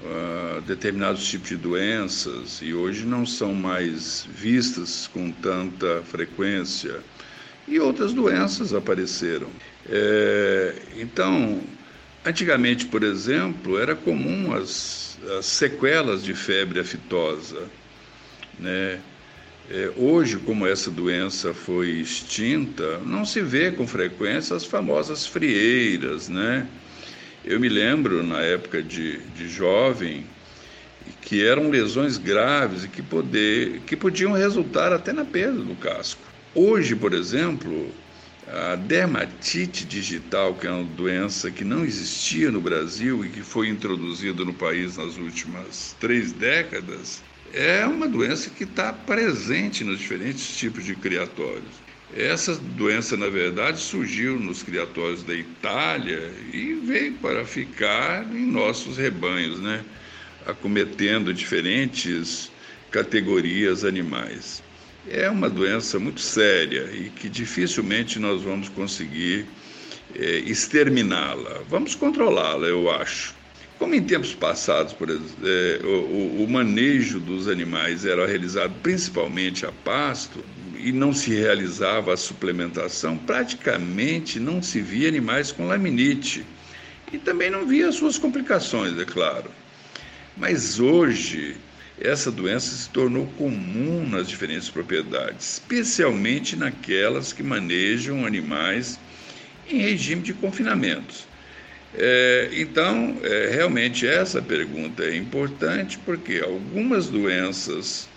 uh, 0.03 0.61
determinados 0.61 1.25
tipos 1.27 1.49
de 1.49 1.57
doenças 1.57 2.59
e 2.61 2.73
hoje 2.73 3.05
não 3.05 3.25
são 3.25 3.53
mais 3.53 4.27
vistas 4.29 5.07
com 5.07 5.31
tanta 5.31 6.01
frequência 6.03 6.99
e 7.67 7.79
outras 7.79 8.13
doenças 8.13 8.73
apareceram. 8.73 9.47
É, 9.87 10.75
então, 10.97 11.61
antigamente, 12.25 12.85
por 12.85 13.03
exemplo, 13.03 13.79
era 13.79 13.95
comum 13.95 14.53
as, 14.53 15.17
as 15.37 15.45
sequelas 15.45 16.23
de 16.23 16.33
febre 16.33 16.79
aftosa, 16.79 17.63
né? 18.59 18.99
É, 19.73 19.89
hoje, 19.95 20.35
como 20.35 20.67
essa 20.67 20.91
doença 20.91 21.53
foi 21.53 21.91
extinta, 21.91 22.97
não 23.05 23.23
se 23.23 23.39
vê 23.39 23.71
com 23.71 23.87
frequência 23.87 24.53
as 24.53 24.65
famosas 24.65 25.25
frieiras, 25.25 26.27
né? 26.27 26.67
Eu 27.45 27.57
me 27.57 27.69
lembro, 27.69 28.21
na 28.21 28.41
época 28.41 28.83
de, 28.83 29.19
de 29.29 29.47
jovem, 29.47 30.25
que 31.21 31.41
eram 31.47 31.69
lesões 31.69 32.17
graves 32.17 32.83
e 32.83 32.89
que, 32.89 33.01
poder, 33.01 33.79
que 33.87 33.95
podiam 33.95 34.33
resultar 34.33 34.91
até 34.91 35.13
na 35.13 35.23
perda 35.23 35.61
do 35.63 35.75
casco. 35.77 36.21
Hoje, 36.53 36.93
por 36.93 37.13
exemplo, 37.13 37.89
a 38.47 38.75
dermatite 38.75 39.85
digital, 39.85 40.53
que 40.53 40.67
é 40.67 40.69
uma 40.69 40.83
doença 40.83 41.49
que 41.49 41.63
não 41.63 41.85
existia 41.85 42.51
no 42.51 42.59
Brasil 42.59 43.23
e 43.23 43.29
que 43.29 43.41
foi 43.41 43.69
introduzida 43.69 44.43
no 44.43 44.53
país 44.53 44.97
nas 44.97 45.15
últimas 45.15 45.95
três 45.97 46.33
décadas, 46.33 47.23
é 47.53 47.85
uma 47.85 48.07
doença 48.07 48.49
que 48.49 48.63
está 48.63 48.93
presente 48.93 49.83
nos 49.83 49.99
diferentes 49.99 50.57
tipos 50.57 50.85
de 50.85 50.95
criatórios. 50.95 51.81
Essa 52.15 52.55
doença, 52.55 53.15
na 53.15 53.27
verdade, 53.27 53.79
surgiu 53.79 54.37
nos 54.37 54.63
criatórios 54.63 55.23
da 55.23 55.33
Itália 55.33 56.31
e 56.53 56.73
veio 56.73 57.13
para 57.13 57.45
ficar 57.45 58.23
em 58.33 58.45
nossos 58.45 58.97
rebanhos, 58.97 59.59
né? 59.59 59.83
acometendo 60.45 61.33
diferentes 61.33 62.51
categorias 62.89 63.85
animais. 63.85 64.61
É 65.09 65.29
uma 65.29 65.49
doença 65.49 65.97
muito 65.99 66.19
séria 66.19 66.89
e 66.93 67.09
que 67.09 67.29
dificilmente 67.29 68.19
nós 68.19 68.41
vamos 68.41 68.67
conseguir 68.69 69.45
é, 70.13 70.39
exterminá-la. 70.39 71.61
Vamos 71.69 71.95
controlá-la, 71.95 72.67
eu 72.67 72.91
acho. 72.91 73.33
Como 73.81 73.95
em 73.95 74.03
tempos 74.03 74.35
passados, 74.35 74.93
por 74.93 75.09
exemplo, 75.09 75.37
é, 75.43 75.79
o, 75.83 76.43
o 76.43 76.47
manejo 76.47 77.19
dos 77.19 77.47
animais 77.47 78.05
era 78.05 78.27
realizado 78.27 78.71
principalmente 78.83 79.65
a 79.65 79.71
pasto, 79.71 80.45
e 80.77 80.91
não 80.91 81.11
se 81.11 81.33
realizava 81.33 82.13
a 82.13 82.17
suplementação, 82.17 83.17
praticamente 83.17 84.39
não 84.39 84.61
se 84.61 84.81
via 84.81 85.07
animais 85.07 85.51
com 85.51 85.65
laminite. 85.65 86.45
E 87.11 87.17
também 87.17 87.49
não 87.49 87.65
via 87.65 87.91
suas 87.91 88.19
complicações, 88.19 88.95
é 88.99 89.03
claro. 89.03 89.49
Mas 90.37 90.79
hoje, 90.79 91.55
essa 91.99 92.31
doença 92.31 92.75
se 92.75 92.87
tornou 92.87 93.25
comum 93.35 94.07
nas 94.07 94.27
diferentes 94.29 94.69
propriedades, 94.69 95.53
especialmente 95.53 96.55
naquelas 96.55 97.33
que 97.33 97.41
manejam 97.41 98.27
animais 98.27 98.99
em 99.67 99.79
regime 99.79 100.21
de 100.21 100.35
confinamento. 100.35 101.30
É, 101.93 102.49
então, 102.53 103.17
é, 103.21 103.49
realmente, 103.51 104.07
essa 104.07 104.41
pergunta 104.41 105.03
é 105.03 105.15
importante 105.15 105.97
porque 105.99 106.39
algumas 106.39 107.07
doenças 107.07 108.07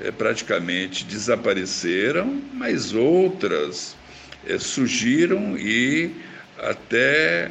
é, 0.00 0.10
praticamente 0.10 1.04
desapareceram, 1.04 2.40
mas 2.52 2.92
outras 2.94 3.96
é, 4.46 4.58
surgiram 4.58 5.56
e 5.58 6.14
até 6.58 7.50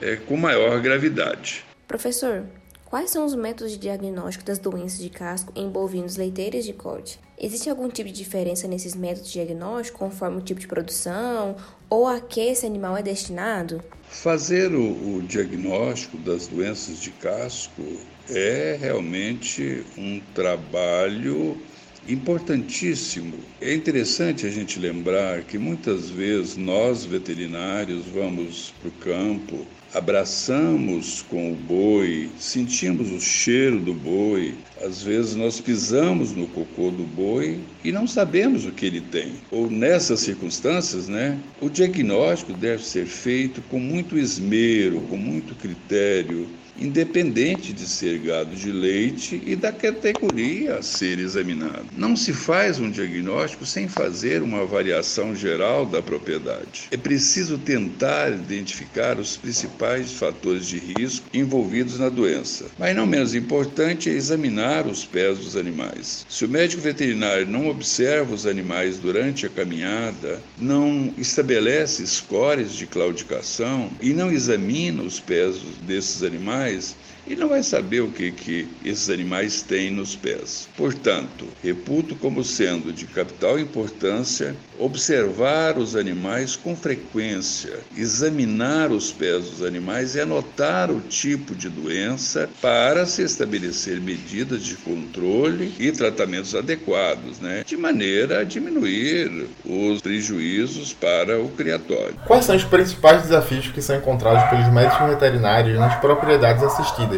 é, 0.00 0.16
com 0.16 0.36
maior 0.36 0.80
gravidade. 0.80 1.64
Professor, 1.88 2.44
quais 2.86 3.10
são 3.10 3.26
os 3.26 3.34
métodos 3.34 3.72
de 3.72 3.78
diagnóstico 3.78 4.44
das 4.44 4.58
doenças 4.58 4.98
de 4.98 5.10
casco 5.10 5.52
em 5.54 5.68
bovinos 5.68 6.16
leiteiros 6.16 6.64
de 6.64 6.72
corte? 6.72 7.18
Existe 7.38 7.68
algum 7.68 7.88
tipo 7.88 8.08
de 8.08 8.14
diferença 8.14 8.66
nesses 8.66 8.94
métodos 8.94 9.26
de 9.26 9.34
diagnóstico 9.34 9.98
conforme 9.98 10.38
o 10.38 10.40
tipo 10.40 10.58
de 10.58 10.66
produção 10.66 11.56
ou 11.90 12.06
a 12.06 12.20
que 12.20 12.40
esse 12.40 12.64
animal 12.64 12.96
é 12.96 13.02
destinado? 13.02 13.82
Fazer 14.08 14.72
o, 14.72 15.16
o 15.16 15.22
diagnóstico 15.22 16.16
das 16.18 16.46
doenças 16.46 17.00
de 17.00 17.10
casco 17.10 17.82
é 18.30 18.78
realmente 18.80 19.84
um 19.98 20.20
trabalho 20.34 21.60
importantíssimo. 22.08 23.34
É 23.60 23.74
interessante 23.74 24.46
a 24.46 24.50
gente 24.50 24.78
lembrar 24.78 25.42
que 25.42 25.58
muitas 25.58 26.08
vezes 26.08 26.56
nós 26.56 27.04
veterinários 27.04 28.06
vamos 28.06 28.72
para 28.80 28.88
o 28.88 28.92
campo, 28.92 29.66
abraçamos 29.92 31.22
com 31.22 31.52
o 31.52 31.56
boi, 31.56 32.34
sentimos 32.38 33.10
o 33.10 33.20
cheiro 33.20 33.82
do 33.84 33.94
boi, 33.94 34.66
às 34.82 35.02
vezes 35.02 35.34
nós 35.34 35.60
pisamos 35.60 36.32
no 36.32 36.46
cocô 36.48 36.90
do 36.90 37.04
boi 37.04 37.60
e 37.84 37.92
não 37.92 38.06
sabemos 38.06 38.66
o 38.66 38.72
que 38.72 38.86
ele 38.86 39.00
tem. 39.00 39.34
Ou 39.50 39.70
nessas 39.70 40.20
circunstâncias, 40.20 41.08
né, 41.08 41.38
o 41.60 41.68
diagnóstico 41.68 42.52
deve 42.52 42.84
ser 42.84 43.06
feito 43.06 43.62
com 43.62 43.78
muito 43.78 44.18
esmero, 44.18 45.00
com 45.02 45.16
muito 45.16 45.54
critério, 45.54 46.46
independente 46.78 47.72
de 47.72 47.86
ser 47.88 48.18
gado 48.18 48.54
de 48.54 48.70
leite 48.70 49.42
e 49.46 49.56
da 49.56 49.72
categoria 49.72 50.76
a 50.76 50.82
ser 50.82 51.18
examinado. 51.18 51.86
Não 51.96 52.14
se 52.14 52.32
faz 52.32 52.78
um 52.78 52.90
diagnóstico 52.90 53.64
sem 53.64 53.88
fazer 53.88 54.42
uma 54.42 54.62
avaliação 54.62 55.34
geral 55.34 55.86
da 55.86 56.02
propriedade. 56.02 56.88
É 56.90 56.96
preciso 56.96 57.56
tentar 57.56 58.30
identificar 58.32 59.18
os 59.18 59.36
principais 59.36 60.12
fatores 60.12 60.66
de 60.66 60.78
risco 60.78 61.26
envolvidos 61.32 61.98
na 61.98 62.08
doença. 62.08 62.66
Mas 62.78 62.94
não 62.94 63.06
menos 63.06 63.34
importante 63.34 64.10
é 64.10 64.12
examinar 64.12 64.65
os 64.86 65.04
pés 65.04 65.38
dos 65.38 65.56
animais. 65.56 66.26
Se 66.28 66.44
o 66.44 66.48
médico 66.48 66.82
veterinário 66.82 67.46
não 67.46 67.68
observa 67.68 68.34
os 68.34 68.46
animais 68.46 68.98
durante 68.98 69.46
a 69.46 69.48
caminhada, 69.48 70.42
não 70.58 71.12
estabelece 71.16 72.06
scores 72.06 72.72
de 72.72 72.86
claudicação 72.86 73.90
e 74.00 74.12
não 74.12 74.30
examina 74.30 75.02
os 75.02 75.20
pés 75.20 75.56
desses 75.82 76.22
animais, 76.22 76.96
e 77.26 77.34
não 77.34 77.48
vai 77.48 77.62
saber 77.62 78.00
o 78.00 78.10
que, 78.10 78.30
que 78.30 78.68
esses 78.84 79.10
animais 79.10 79.62
têm 79.62 79.90
nos 79.90 80.14
pés. 80.14 80.68
Portanto, 80.76 81.46
reputo 81.62 82.14
como 82.16 82.44
sendo 82.44 82.92
de 82.92 83.06
capital 83.06 83.58
importância 83.58 84.54
observar 84.78 85.78
os 85.78 85.96
animais 85.96 86.54
com 86.54 86.76
frequência, 86.76 87.78
examinar 87.96 88.90
os 88.90 89.10
pés 89.10 89.50
dos 89.50 89.66
animais 89.66 90.14
e 90.14 90.20
anotar 90.20 90.90
o 90.90 91.00
tipo 91.00 91.54
de 91.54 91.68
doença 91.68 92.48
para 92.60 93.06
se 93.06 93.22
estabelecer 93.22 94.00
medidas 94.00 94.62
de 94.62 94.74
controle 94.76 95.74
e 95.78 95.90
tratamentos 95.92 96.54
adequados, 96.54 97.40
né? 97.40 97.62
de 97.66 97.76
maneira 97.76 98.40
a 98.40 98.44
diminuir 98.44 99.48
os 99.64 100.00
prejuízos 100.00 100.92
para 100.92 101.40
o 101.40 101.48
criatório. 101.48 102.16
Quais 102.26 102.44
são 102.44 102.56
os 102.56 102.64
principais 102.64 103.22
desafios 103.22 103.68
que 103.68 103.82
são 103.82 103.96
encontrados 103.96 104.48
pelos 104.50 104.72
médicos 104.72 105.08
veterinários 105.08 105.78
nas 105.78 105.98
propriedades 106.00 106.62
assistidas? 106.62 107.15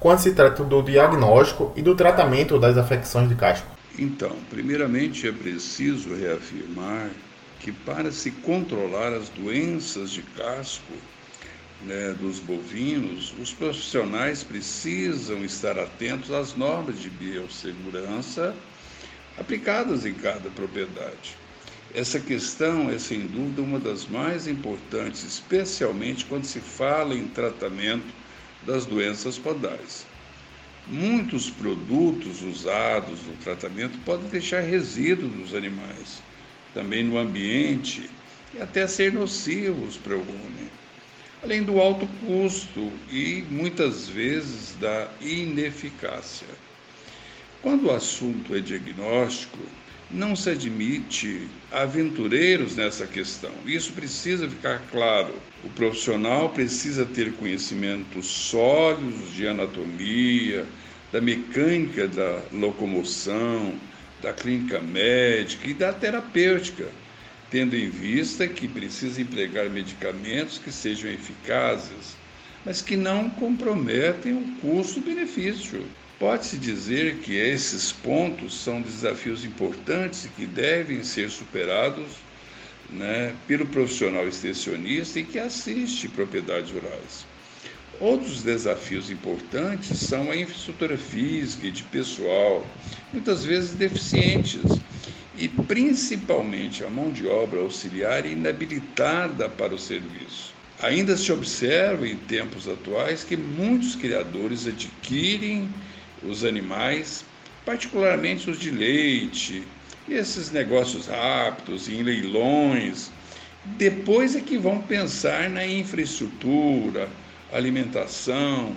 Quando 0.00 0.20
se 0.20 0.32
trata 0.32 0.64
do 0.64 0.82
diagnóstico 0.82 1.72
e 1.76 1.82
do 1.82 1.94
tratamento 1.94 2.58
das 2.58 2.76
afecções 2.76 3.28
de 3.28 3.34
casco? 3.34 3.66
Então, 3.98 4.36
primeiramente 4.48 5.26
é 5.26 5.32
preciso 5.32 6.14
reafirmar 6.14 7.10
que 7.58 7.72
para 7.72 8.12
se 8.12 8.30
controlar 8.30 9.12
as 9.12 9.28
doenças 9.28 10.10
de 10.10 10.22
casco 10.22 10.92
né, 11.82 12.14
dos 12.20 12.38
bovinos, 12.38 13.34
os 13.40 13.52
profissionais 13.52 14.42
precisam 14.44 15.44
estar 15.44 15.78
atentos 15.78 16.30
às 16.30 16.54
normas 16.54 17.00
de 17.00 17.10
biossegurança 17.10 18.54
aplicadas 19.38 20.04
em 20.04 20.14
cada 20.14 20.48
propriedade. 20.50 21.36
Essa 21.94 22.20
questão 22.20 22.90
é, 22.90 22.98
sem 22.98 23.20
dúvida, 23.26 23.62
uma 23.62 23.78
das 23.78 24.06
mais 24.06 24.46
importantes, 24.46 25.24
especialmente 25.24 26.24
quando 26.26 26.44
se 26.44 26.60
fala 26.60 27.14
em 27.14 27.26
tratamento 27.26 28.06
das 28.62 28.86
doenças 28.86 29.38
podais. 29.38 30.06
Muitos 30.86 31.50
produtos 31.50 32.42
usados 32.42 33.20
no 33.26 33.34
tratamento 33.36 33.98
podem 34.04 34.28
deixar 34.28 34.60
resíduos 34.60 35.34
nos 35.34 35.54
animais, 35.54 36.22
também 36.72 37.04
no 37.04 37.18
ambiente, 37.18 38.08
e 38.54 38.62
até 38.62 38.86
ser 38.86 39.12
nocivos 39.12 39.96
para 39.96 40.16
o 40.16 40.20
homem, 40.20 40.70
além 41.42 41.62
do 41.62 41.78
alto 41.78 42.06
custo 42.24 42.90
e 43.10 43.44
muitas 43.50 44.08
vezes 44.08 44.74
da 44.76 45.08
ineficácia. 45.20 46.48
Quando 47.60 47.86
o 47.86 47.94
assunto 47.94 48.54
é 48.54 48.60
diagnóstico, 48.60 49.58
não 50.10 50.34
se 50.34 50.50
admite 50.50 51.48
aventureiros 51.70 52.76
nessa 52.76 53.06
questão. 53.06 53.52
Isso 53.66 53.92
precisa 53.92 54.48
ficar 54.48 54.82
claro. 54.90 55.34
O 55.62 55.68
profissional 55.70 56.48
precisa 56.50 57.04
ter 57.04 57.32
conhecimentos 57.34 58.26
sólidos 58.26 59.34
de 59.34 59.46
anatomia, 59.46 60.66
da 61.12 61.20
mecânica 61.20 62.08
da 62.08 62.42
locomoção, 62.52 63.74
da 64.22 64.32
clínica 64.32 64.80
médica 64.80 65.68
e 65.68 65.74
da 65.74 65.92
terapêutica, 65.92 66.88
tendo 67.50 67.76
em 67.76 67.88
vista 67.88 68.46
que 68.46 68.66
precisa 68.66 69.20
empregar 69.20 69.68
medicamentos 69.70 70.58
que 70.58 70.72
sejam 70.72 71.10
eficazes, 71.10 72.16
mas 72.64 72.82
que 72.82 72.96
não 72.96 73.30
comprometem 73.30 74.34
o 74.34 74.60
custo-benefício. 74.60 75.84
Pode-se 76.18 76.58
dizer 76.58 77.18
que 77.18 77.36
esses 77.36 77.92
pontos 77.92 78.60
são 78.60 78.82
desafios 78.82 79.44
importantes 79.44 80.28
que 80.36 80.46
devem 80.46 81.04
ser 81.04 81.30
superados 81.30 82.06
né, 82.90 83.32
pelo 83.46 83.64
profissional 83.66 84.26
extensionista 84.26 85.20
e 85.20 85.24
que 85.24 85.38
assiste 85.38 86.08
propriedades 86.08 86.72
rurais. 86.72 87.24
Outros 88.00 88.42
desafios 88.42 89.10
importantes 89.10 89.96
são 89.96 90.30
a 90.30 90.36
infraestrutura 90.36 90.96
física 90.96 91.68
e 91.68 91.70
de 91.70 91.84
pessoal, 91.84 92.66
muitas 93.12 93.44
vezes 93.44 93.74
deficientes, 93.74 94.80
e 95.36 95.46
principalmente 95.48 96.82
a 96.82 96.90
mão 96.90 97.12
de 97.12 97.28
obra 97.28 97.60
auxiliar 97.60 98.26
inabilitada 98.26 99.48
para 99.48 99.72
o 99.72 99.78
serviço. 99.78 100.52
Ainda 100.80 101.16
se 101.16 101.30
observa 101.30 102.08
em 102.08 102.16
tempos 102.16 102.68
atuais 102.68 103.22
que 103.22 103.36
muitos 103.36 103.94
criadores 103.94 104.66
adquirem 104.66 105.68
os 106.22 106.44
animais, 106.44 107.24
particularmente 107.64 108.50
os 108.50 108.58
de 108.58 108.70
leite, 108.70 109.62
e 110.08 110.14
esses 110.14 110.50
negócios 110.50 111.06
rápidos, 111.06 111.88
em 111.88 112.02
leilões. 112.02 113.10
Depois 113.76 114.34
é 114.34 114.40
que 114.40 114.56
vão 114.56 114.80
pensar 114.80 115.50
na 115.50 115.66
infraestrutura, 115.66 117.08
alimentação 117.52 118.74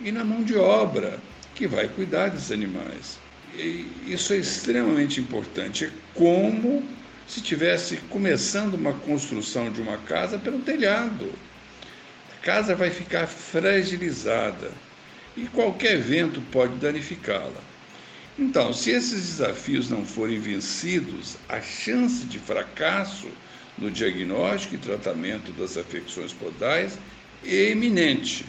e 0.00 0.10
na 0.10 0.24
mão 0.24 0.42
de 0.42 0.56
obra 0.56 1.20
que 1.54 1.66
vai 1.66 1.86
cuidar 1.86 2.30
dos 2.30 2.50
animais. 2.50 3.18
E 3.54 3.86
isso 4.06 4.32
é 4.32 4.38
extremamente 4.38 5.20
importante. 5.20 5.84
É 5.84 5.90
como 6.14 6.82
se 7.26 7.40
tivesse 7.40 7.98
começando 8.08 8.74
uma 8.74 8.92
construção 8.92 9.70
de 9.70 9.80
uma 9.80 9.98
casa 9.98 10.38
pelo 10.38 10.58
telhado. 10.60 11.32
A 12.32 12.44
casa 12.44 12.74
vai 12.74 12.90
ficar 12.90 13.26
fragilizada 13.26 14.72
e 15.36 15.46
qualquer 15.46 15.98
vento 15.98 16.40
pode 16.52 16.74
danificá-la. 16.76 17.60
Então, 18.38 18.72
se 18.72 18.90
esses 18.90 19.38
desafios 19.38 19.90
não 19.90 20.04
forem 20.04 20.38
vencidos, 20.38 21.36
a 21.48 21.60
chance 21.60 22.24
de 22.24 22.38
fracasso 22.38 23.28
no 23.76 23.90
diagnóstico 23.90 24.74
e 24.74 24.78
tratamento 24.78 25.52
das 25.52 25.76
afecções 25.76 26.32
podais 26.32 26.98
é 27.44 27.70
iminente 27.70 28.46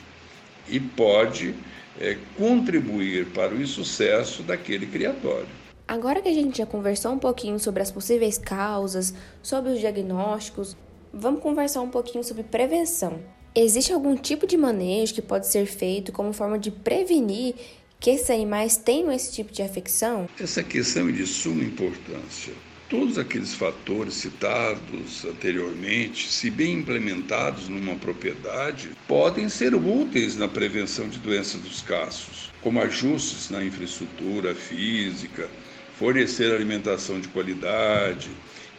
e 0.68 0.80
pode 0.80 1.54
é, 2.00 2.18
contribuir 2.38 3.28
para 3.28 3.54
o 3.54 3.62
insucesso 3.62 4.44
daquele 4.44 4.86
criatório. 4.86 5.48
Agora 5.88 6.22
que 6.22 6.30
a 6.30 6.34
gente 6.34 6.58
já 6.58 6.66
conversou 6.66 7.12
um 7.12 7.20
pouquinho 7.20 7.60
sobre 7.60 7.84
as 7.84 7.92
possíveis 7.92 8.38
causas, 8.38 9.14
sobre 9.42 9.72
os 9.72 9.80
diagnósticos, 9.80 10.78
vamos 11.14 11.42
conversar 11.42 11.82
um 11.82 11.90
pouquinho 11.90 12.24
sobre 12.24 12.44
prevenção. 12.44 13.20
Existe 13.56 13.94
algum 13.94 14.16
tipo 14.16 14.48
de 14.48 14.58
manejo 14.58 15.14
que 15.14 15.22
pode 15.22 15.48
ser 15.48 15.68
feito 15.68 16.12
como 16.12 16.34
forma 16.34 16.58
de 16.58 16.72
prevenir 16.72 17.54
que 18.00 18.10
esses 18.10 18.32
animais 18.32 18.78
tenham 18.78 19.12
esse 19.12 19.32
tipo 19.32 19.54
de 19.54 19.62
afecção? 19.62 20.28
Essa 20.40 20.64
questão 20.64 21.08
é 21.08 21.12
de 21.12 21.28
suma 21.28 21.64
importância. 21.64 22.52
Todos 22.90 23.20
aqueles 23.20 23.54
fatores 23.54 24.16
citados 24.16 25.24
anteriormente, 25.24 26.32
se 26.32 26.50
bem 26.50 26.80
implementados 26.80 27.70
numa 27.70 27.96
propriedade, 27.96 28.90
podem 29.08 29.48
ser 29.48 29.76
úteis 29.76 30.36
na 30.36 30.48
prevenção 30.48 31.08
de 31.08 31.20
doenças 31.20 31.62
dos 31.62 31.80
caços, 31.82 32.52
como 32.60 32.82
ajustes 32.82 33.52
na 33.52 33.64
infraestrutura 33.64 34.56
física, 34.56 35.48
fornecer 35.96 36.52
alimentação 36.52 37.20
de 37.20 37.28
qualidade, 37.28 38.32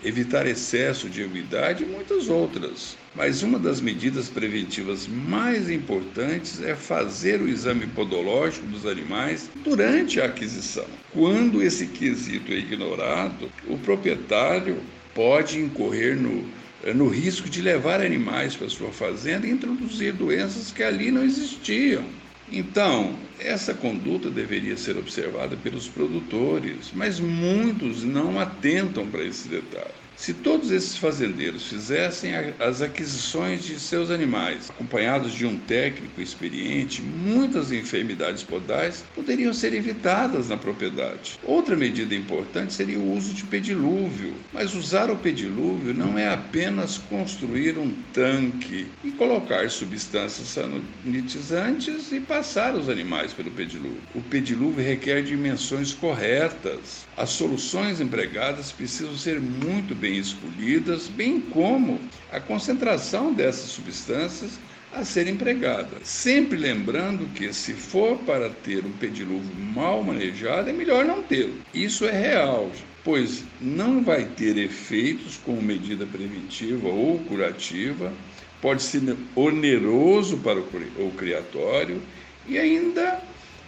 evitar 0.04 0.46
excesso 0.46 1.08
de 1.08 1.22
umidade 1.22 1.82
e 1.82 1.86
muitas 1.86 2.28
outras. 2.28 2.96
Mas 3.14 3.42
uma 3.42 3.58
das 3.58 3.80
medidas 3.80 4.28
preventivas 4.28 5.06
mais 5.06 5.70
importantes 5.70 6.62
é 6.62 6.74
fazer 6.74 7.40
o 7.40 7.48
exame 7.48 7.86
podológico 7.86 8.66
dos 8.66 8.84
animais 8.86 9.50
durante 9.64 10.20
a 10.20 10.26
aquisição. 10.26 10.86
Quando 11.12 11.62
esse 11.62 11.86
quesito 11.86 12.52
é 12.52 12.56
ignorado, 12.56 13.50
o 13.66 13.78
proprietário 13.78 14.78
pode 15.14 15.60
incorrer 15.60 16.16
no, 16.16 16.44
no 16.92 17.08
risco 17.08 17.48
de 17.48 17.62
levar 17.62 18.00
animais 18.00 18.56
para 18.56 18.68
sua 18.68 18.90
fazenda 18.90 19.46
e 19.46 19.50
introduzir 19.50 20.12
doenças 20.12 20.72
que 20.72 20.82
ali 20.82 21.10
não 21.10 21.24
existiam. 21.24 22.04
Então, 22.46 23.32
essa 23.38 23.74
conduta 23.74 24.30
deveria 24.30 24.76
ser 24.76 24.96
observada 24.98 25.56
pelos 25.56 25.88
produtores, 25.88 26.92
mas 26.92 27.18
muitos 27.18 28.04
não 28.04 28.38
atentam 28.38 29.10
para 29.10 29.24
esse 29.24 29.48
detalhe. 29.48 30.03
Se 30.16 30.32
todos 30.32 30.70
esses 30.70 30.96
fazendeiros 30.96 31.66
fizessem 31.66 32.32
as 32.58 32.80
aquisições 32.80 33.64
de 33.64 33.78
seus 33.80 34.10
animais, 34.10 34.70
acompanhados 34.70 35.34
de 35.34 35.44
um 35.44 35.58
técnico 35.58 36.20
experiente, 36.20 37.02
muitas 37.02 37.72
enfermidades 37.72 38.42
podais 38.42 39.04
poderiam 39.14 39.52
ser 39.52 39.74
evitadas 39.74 40.48
na 40.48 40.56
propriedade. 40.56 41.38
Outra 41.42 41.76
medida 41.76 42.14
importante 42.14 42.72
seria 42.72 42.98
o 42.98 43.12
uso 43.12 43.34
de 43.34 43.44
pedilúvio, 43.44 44.34
mas 44.52 44.74
usar 44.74 45.10
o 45.10 45.16
pedilúvio 45.16 45.92
não 45.92 46.16
é 46.16 46.28
apenas 46.28 46.96
construir 46.96 47.76
um 47.76 47.90
tanque 48.12 48.86
e 49.02 49.10
colocar 49.12 49.68
substâncias 49.68 50.48
sanitizantes 50.48 52.12
e 52.12 52.20
passar 52.20 52.74
os 52.74 52.88
animais 52.88 53.32
pelo 53.32 53.50
pedilúvio. 53.50 54.00
O 54.14 54.22
pedilúvio 54.22 54.84
requer 54.84 55.22
dimensões 55.22 55.92
corretas. 55.92 57.04
As 57.16 57.30
soluções 57.30 58.00
empregadas 58.00 58.72
precisam 58.72 59.16
ser 59.16 59.40
muito 59.40 59.94
bem 60.04 60.18
escolhidas, 60.18 61.08
bem 61.08 61.40
como 61.40 61.98
a 62.30 62.38
concentração 62.38 63.32
dessas 63.32 63.70
substâncias 63.70 64.60
a 64.92 65.02
ser 65.02 65.26
empregada. 65.26 65.96
Sempre 66.02 66.58
lembrando 66.58 67.26
que, 67.34 67.50
se 67.54 67.72
for 67.72 68.18
para 68.18 68.50
ter 68.50 68.84
um 68.84 68.92
pedilúvio 68.92 69.56
mal 69.56 70.04
manejado, 70.04 70.68
é 70.68 70.74
melhor 70.74 71.06
não 71.06 71.22
tê-lo. 71.22 71.54
Isso 71.72 72.04
é 72.04 72.10
real, 72.12 72.70
pois 73.02 73.44
não 73.58 74.04
vai 74.04 74.26
ter 74.26 74.58
efeitos 74.58 75.40
como 75.42 75.62
medida 75.62 76.04
preventiva 76.04 76.86
ou 76.86 77.18
curativa, 77.20 78.12
pode 78.60 78.82
ser 78.82 79.00
oneroso 79.34 80.36
para 80.36 80.60
o 80.60 81.10
criatório 81.16 82.02
e 82.46 82.58
ainda 82.58 83.22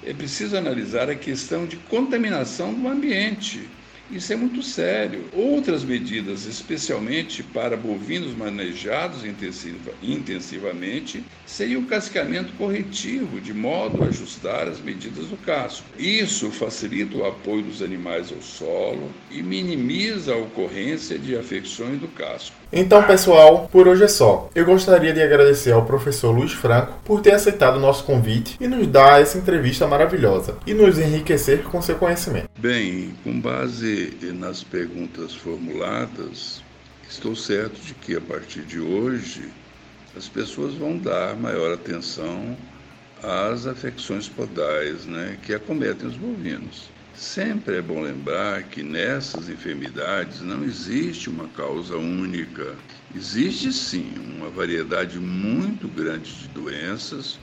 é 0.05 0.13
preciso 0.13 0.55
analisar 0.55 1.09
a 1.09 1.15
questão 1.15 1.65
de 1.65 1.77
contaminação 1.77 2.75
do 2.75 2.87
ambiente 2.87 3.67
isso 4.11 4.33
é 4.33 4.37
muito 4.37 4.63
sério. 4.63 5.25
Outras 5.33 5.85
medidas, 5.85 6.47
especialmente 6.47 7.43
para 7.43 7.77
bovinos 7.77 8.37
manejados 8.37 9.25
intensiva, 9.25 9.93
intensivamente, 10.03 11.25
seria 11.45 11.79
o 11.79 11.87
cascamento 11.87 12.53
corretivo, 12.55 13.41
de 13.41 13.53
modo 13.53 14.03
a 14.03 14.07
ajustar 14.07 14.69
as 14.69 14.81
medidas 14.81 15.27
do 15.27 15.37
casco. 15.37 15.87
Isso 15.99 16.51
facilita 16.51 17.17
o 17.17 17.27
apoio 17.27 17.63
dos 17.63 17.83
animais 17.83 18.33
ao 18.33 18.41
solo 18.41 19.11
e 19.31 19.43
minimiza 19.43 20.35
a 20.35 20.37
ocorrência 20.37 21.19
de 21.19 21.37
afecções 21.37 22.01
do 22.01 22.09
casco. 22.09 22.55
Então, 22.73 23.03
pessoal, 23.05 23.69
por 23.71 23.87
hoje 23.87 24.05
é 24.05 24.09
só. 24.09 24.51
Eu 24.55 24.65
gostaria 24.65 25.13
de 25.13 25.23
agradecer 25.23 25.73
ao 25.73 25.87
professor 25.87 26.33
Luiz 26.33 26.53
Franco 26.53 26.99
por 27.05 27.21
ter 27.21 27.33
aceitado 27.33 27.77
o 27.77 27.81
nosso 27.81 28.05
convite 28.05 28.57
e 28.61 28.67
nos 28.67 28.87
dar 28.89 29.23
essa 29.23 29.39
entrevista 29.39 29.87
maravilhosa 29.87 30.59
e 30.67 30.75
nos 30.75 30.99
enriquecer 30.99 31.63
com 31.63 31.81
seu 31.81 31.95
conhecimento. 31.95 32.49
Bem, 32.59 33.15
com 33.23 33.41
base 33.41 33.96
nas 34.35 34.63
perguntas 34.63 35.35
formuladas, 35.35 36.63
estou 37.09 37.35
certo 37.35 37.81
de 37.81 37.95
que 37.95 38.17
a 38.17 38.21
partir 38.21 38.63
de 38.63 38.79
hoje 38.79 39.51
as 40.17 40.29
pessoas 40.29 40.75
vão 40.75 40.99
dar 40.99 41.37
maior 41.37 41.73
atenção 41.73 42.57
às 43.23 43.67
afecções 43.67 44.29
podais 44.29 45.07
né, 45.07 45.39
que 45.43 45.55
acometem 45.55 46.09
os 46.09 46.17
bovinos. 46.17 46.91
Sempre 47.17 47.77
é 47.77 47.83
bom 47.83 48.03
lembrar 48.03 48.65
que 48.65 48.83
nessas 48.83 49.49
enfermidades 49.49 50.43
não 50.43 50.63
existe 50.63 51.31
uma 51.31 51.49
causa 51.49 51.97
única. 51.97 52.75
Existe 53.15 53.73
sim 53.73 54.13
uma 54.37 54.51
variedade 54.51 55.19
muito 55.19 55.89
grande 55.89 56.31
de 56.35 56.49
doenças, 56.49 57.39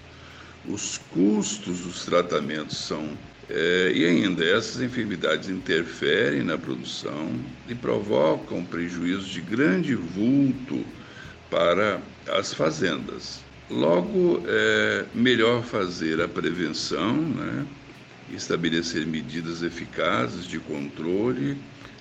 os 0.68 1.00
custos 1.12 1.80
dos 1.80 2.06
tratamentos 2.06 2.78
são. 2.78 3.18
É, 3.50 3.92
e 3.94 4.06
ainda, 4.06 4.44
essas 4.44 4.82
enfermidades 4.82 5.50
interferem 5.50 6.44
na 6.44 6.58
produção 6.58 7.30
e 7.68 7.76
provocam 7.76 8.64
prejuízos 8.64 9.28
de 9.28 9.42
grande 9.42 9.96
vulto 9.96 10.84
para 11.50 12.02
as 12.28 12.54
fazendas. 12.54 13.42
Logo, 13.70 14.44
é 14.48 15.06
melhor 15.14 15.64
fazer 15.64 16.22
a 16.22 16.28
prevenção, 16.28 17.16
né? 17.16 17.66
estabelecer 18.32 19.06
medidas 19.06 19.62
eficazes 19.62 20.46
de 20.46 20.60
controle 20.60 21.58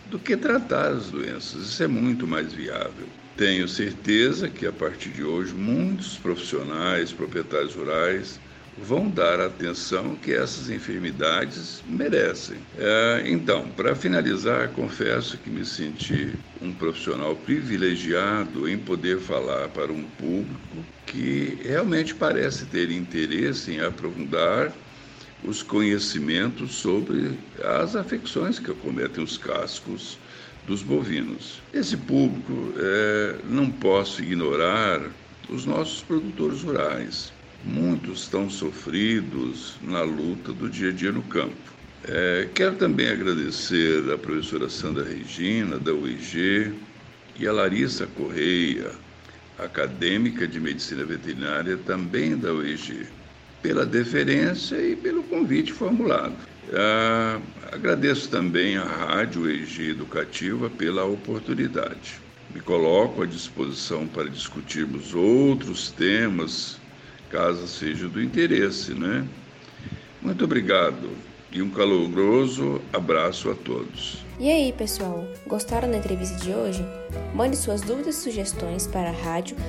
do 0.06 0.18
que 0.18 0.36
tratar 0.36 0.92
as 0.92 1.10
doenças. 1.10 1.62
Isso 1.68 1.82
é 1.82 1.88
muito 1.88 2.26
mais 2.26 2.52
viável. 2.52 3.06
Tenho 3.36 3.66
certeza 3.66 4.48
que 4.48 4.66
a 4.66 4.72
partir 4.72 5.08
de 5.10 5.24
hoje 5.24 5.54
muitos 5.54 6.16
profissionais, 6.18 7.12
proprietários 7.12 7.74
rurais, 7.74 8.38
vão 8.78 9.08
dar 9.08 9.40
a 9.40 9.46
atenção 9.46 10.16
que 10.16 10.32
essas 10.32 10.70
enfermidades 10.70 11.82
merecem. 11.86 12.56
É, 12.78 13.22
então, 13.26 13.68
para 13.70 13.94
finalizar, 13.94 14.68
confesso 14.70 15.36
que 15.38 15.50
me 15.50 15.64
senti 15.64 16.32
um 16.60 16.72
profissional 16.72 17.36
privilegiado 17.36 18.68
em 18.68 18.78
poder 18.78 19.18
falar 19.18 19.68
para 19.68 19.92
um 19.92 20.04
público 20.04 20.84
que 21.06 21.58
realmente 21.62 22.14
parece 22.14 22.64
ter 22.66 22.90
interesse 22.90 23.72
em 23.72 23.80
aprofundar 23.80 24.72
os 25.44 25.62
conhecimentos 25.62 26.76
sobre 26.76 27.38
as 27.62 27.96
afecções 27.96 28.58
que 28.58 28.70
acometem 28.70 29.22
os 29.22 29.36
cascos 29.36 30.18
dos 30.66 30.82
bovinos. 30.82 31.60
Esse 31.74 31.96
público 31.96 32.72
é, 32.78 33.36
não 33.48 33.68
posso 33.68 34.22
ignorar 34.22 35.02
os 35.48 35.66
nossos 35.66 36.02
produtores 36.02 36.62
rurais. 36.62 37.32
Muitos 37.64 38.22
estão 38.22 38.50
sofridos 38.50 39.76
na 39.82 40.02
luta 40.02 40.52
do 40.52 40.68
dia 40.68 40.88
a 40.88 40.92
dia 40.92 41.12
no 41.12 41.22
campo. 41.22 41.54
É, 42.04 42.48
quero 42.54 42.74
também 42.76 43.08
agradecer 43.08 44.12
a 44.12 44.18
professora 44.18 44.68
Sandra 44.68 45.04
Regina, 45.04 45.78
da 45.78 45.92
UIG, 45.92 46.74
e 47.38 47.46
a 47.46 47.52
Larissa 47.52 48.06
Correia, 48.06 48.90
acadêmica 49.58 50.46
de 50.46 50.58
medicina 50.58 51.04
veterinária, 51.04 51.76
também 51.76 52.36
da 52.36 52.52
UIG 52.52 53.06
pela 53.62 53.86
deferência 53.86 54.76
e 54.76 54.96
pelo 54.96 55.22
convite 55.22 55.72
formulado. 55.72 56.34
Ah, 56.74 57.40
agradeço 57.70 58.28
também 58.28 58.76
à 58.76 58.84
Rádio 58.84 59.48
EG 59.48 59.90
Educativa 59.90 60.68
pela 60.68 61.04
oportunidade. 61.04 62.20
Me 62.52 62.60
coloco 62.60 63.22
à 63.22 63.26
disposição 63.26 64.06
para 64.06 64.28
discutirmos 64.28 65.14
outros 65.14 65.90
temas, 65.92 66.81
caso 67.32 67.66
seja 67.66 68.08
do 68.08 68.22
interesse, 68.22 68.92
né? 68.92 69.26
Muito 70.20 70.44
obrigado 70.44 71.10
E 71.50 71.60
um 71.60 71.70
caloroso 71.70 72.80
abraço 72.92 73.50
a 73.50 73.54
todos. 73.54 74.24
E 74.38 74.50
aí, 74.50 74.72
pessoal, 74.72 75.26
gostaram 75.46 75.90
da 75.90 75.98
entrevista 75.98 76.36
de 76.42 76.52
hoje? 76.52 76.82
Mande 77.34 77.56
suas 77.56 77.82
dúvidas 77.82 78.16
e 78.16 78.22
sugestões 78.22 78.86
para 78.86 79.10
rádio.ug.br 79.10 79.66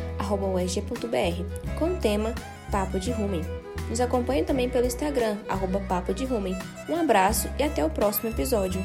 com 1.77 1.93
o 1.93 1.97
tema 1.97 2.33
Papo 2.71 2.99
de 2.99 3.11
Rumen. 3.11 3.41
Nos 3.89 3.99
acompanhe 3.99 4.43
também 4.43 4.69
pelo 4.69 4.85
Instagram, 4.87 5.37
arroba 5.49 5.81
Papo 5.81 6.13
de 6.13 6.23
Rumen. 6.23 6.55
Um 6.87 6.95
abraço 6.95 7.49
e 7.59 7.63
até 7.63 7.83
o 7.83 7.89
próximo 7.89 8.29
episódio. 8.29 8.81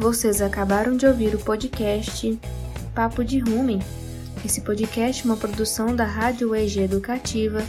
Vocês 0.00 0.40
acabaram 0.40 0.96
de 0.96 1.06
ouvir 1.06 1.34
o 1.34 1.38
podcast 1.38 2.40
Papo 2.94 3.22
de 3.22 3.38
Rumen. 3.38 3.80
Esse 4.42 4.62
podcast 4.62 5.20
é 5.20 5.24
uma 5.26 5.36
produção 5.36 5.94
da 5.94 6.04
Rádio 6.04 6.56
EG 6.56 6.84
Educativa, 6.84 7.62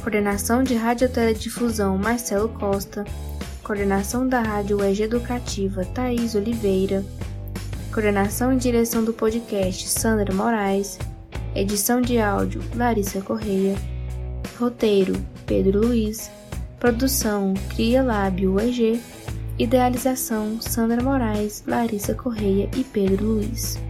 coordenação 0.00 0.62
de 0.62 0.74
Radioteledifusão 0.74 1.98
Marcelo 1.98 2.48
Costa, 2.48 3.04
coordenação 3.62 4.26
da 4.26 4.40
Rádio 4.40 4.82
EG 4.82 5.02
Educativa 5.02 5.84
Thaís 5.84 6.34
Oliveira, 6.34 7.04
coordenação 7.92 8.50
e 8.54 8.56
direção 8.56 9.04
do 9.04 9.12
podcast 9.12 9.86
Sandra 9.90 10.34
Moraes, 10.34 10.98
edição 11.54 12.00
de 12.00 12.18
áudio 12.18 12.62
Larissa 12.74 13.20
Correia, 13.20 13.76
roteiro 14.58 15.12
Pedro 15.44 15.80
Luiz, 15.80 16.30
produção 16.80 17.52
Cria 17.68 18.02
Lábio 18.02 18.58
EG 18.58 19.17
Idealização: 19.58 20.60
Sandra 20.60 21.02
Moraes, 21.02 21.64
Larissa 21.66 22.14
Correia 22.14 22.70
e 22.76 22.84
Pedro 22.84 23.24
Luiz. 23.24 23.87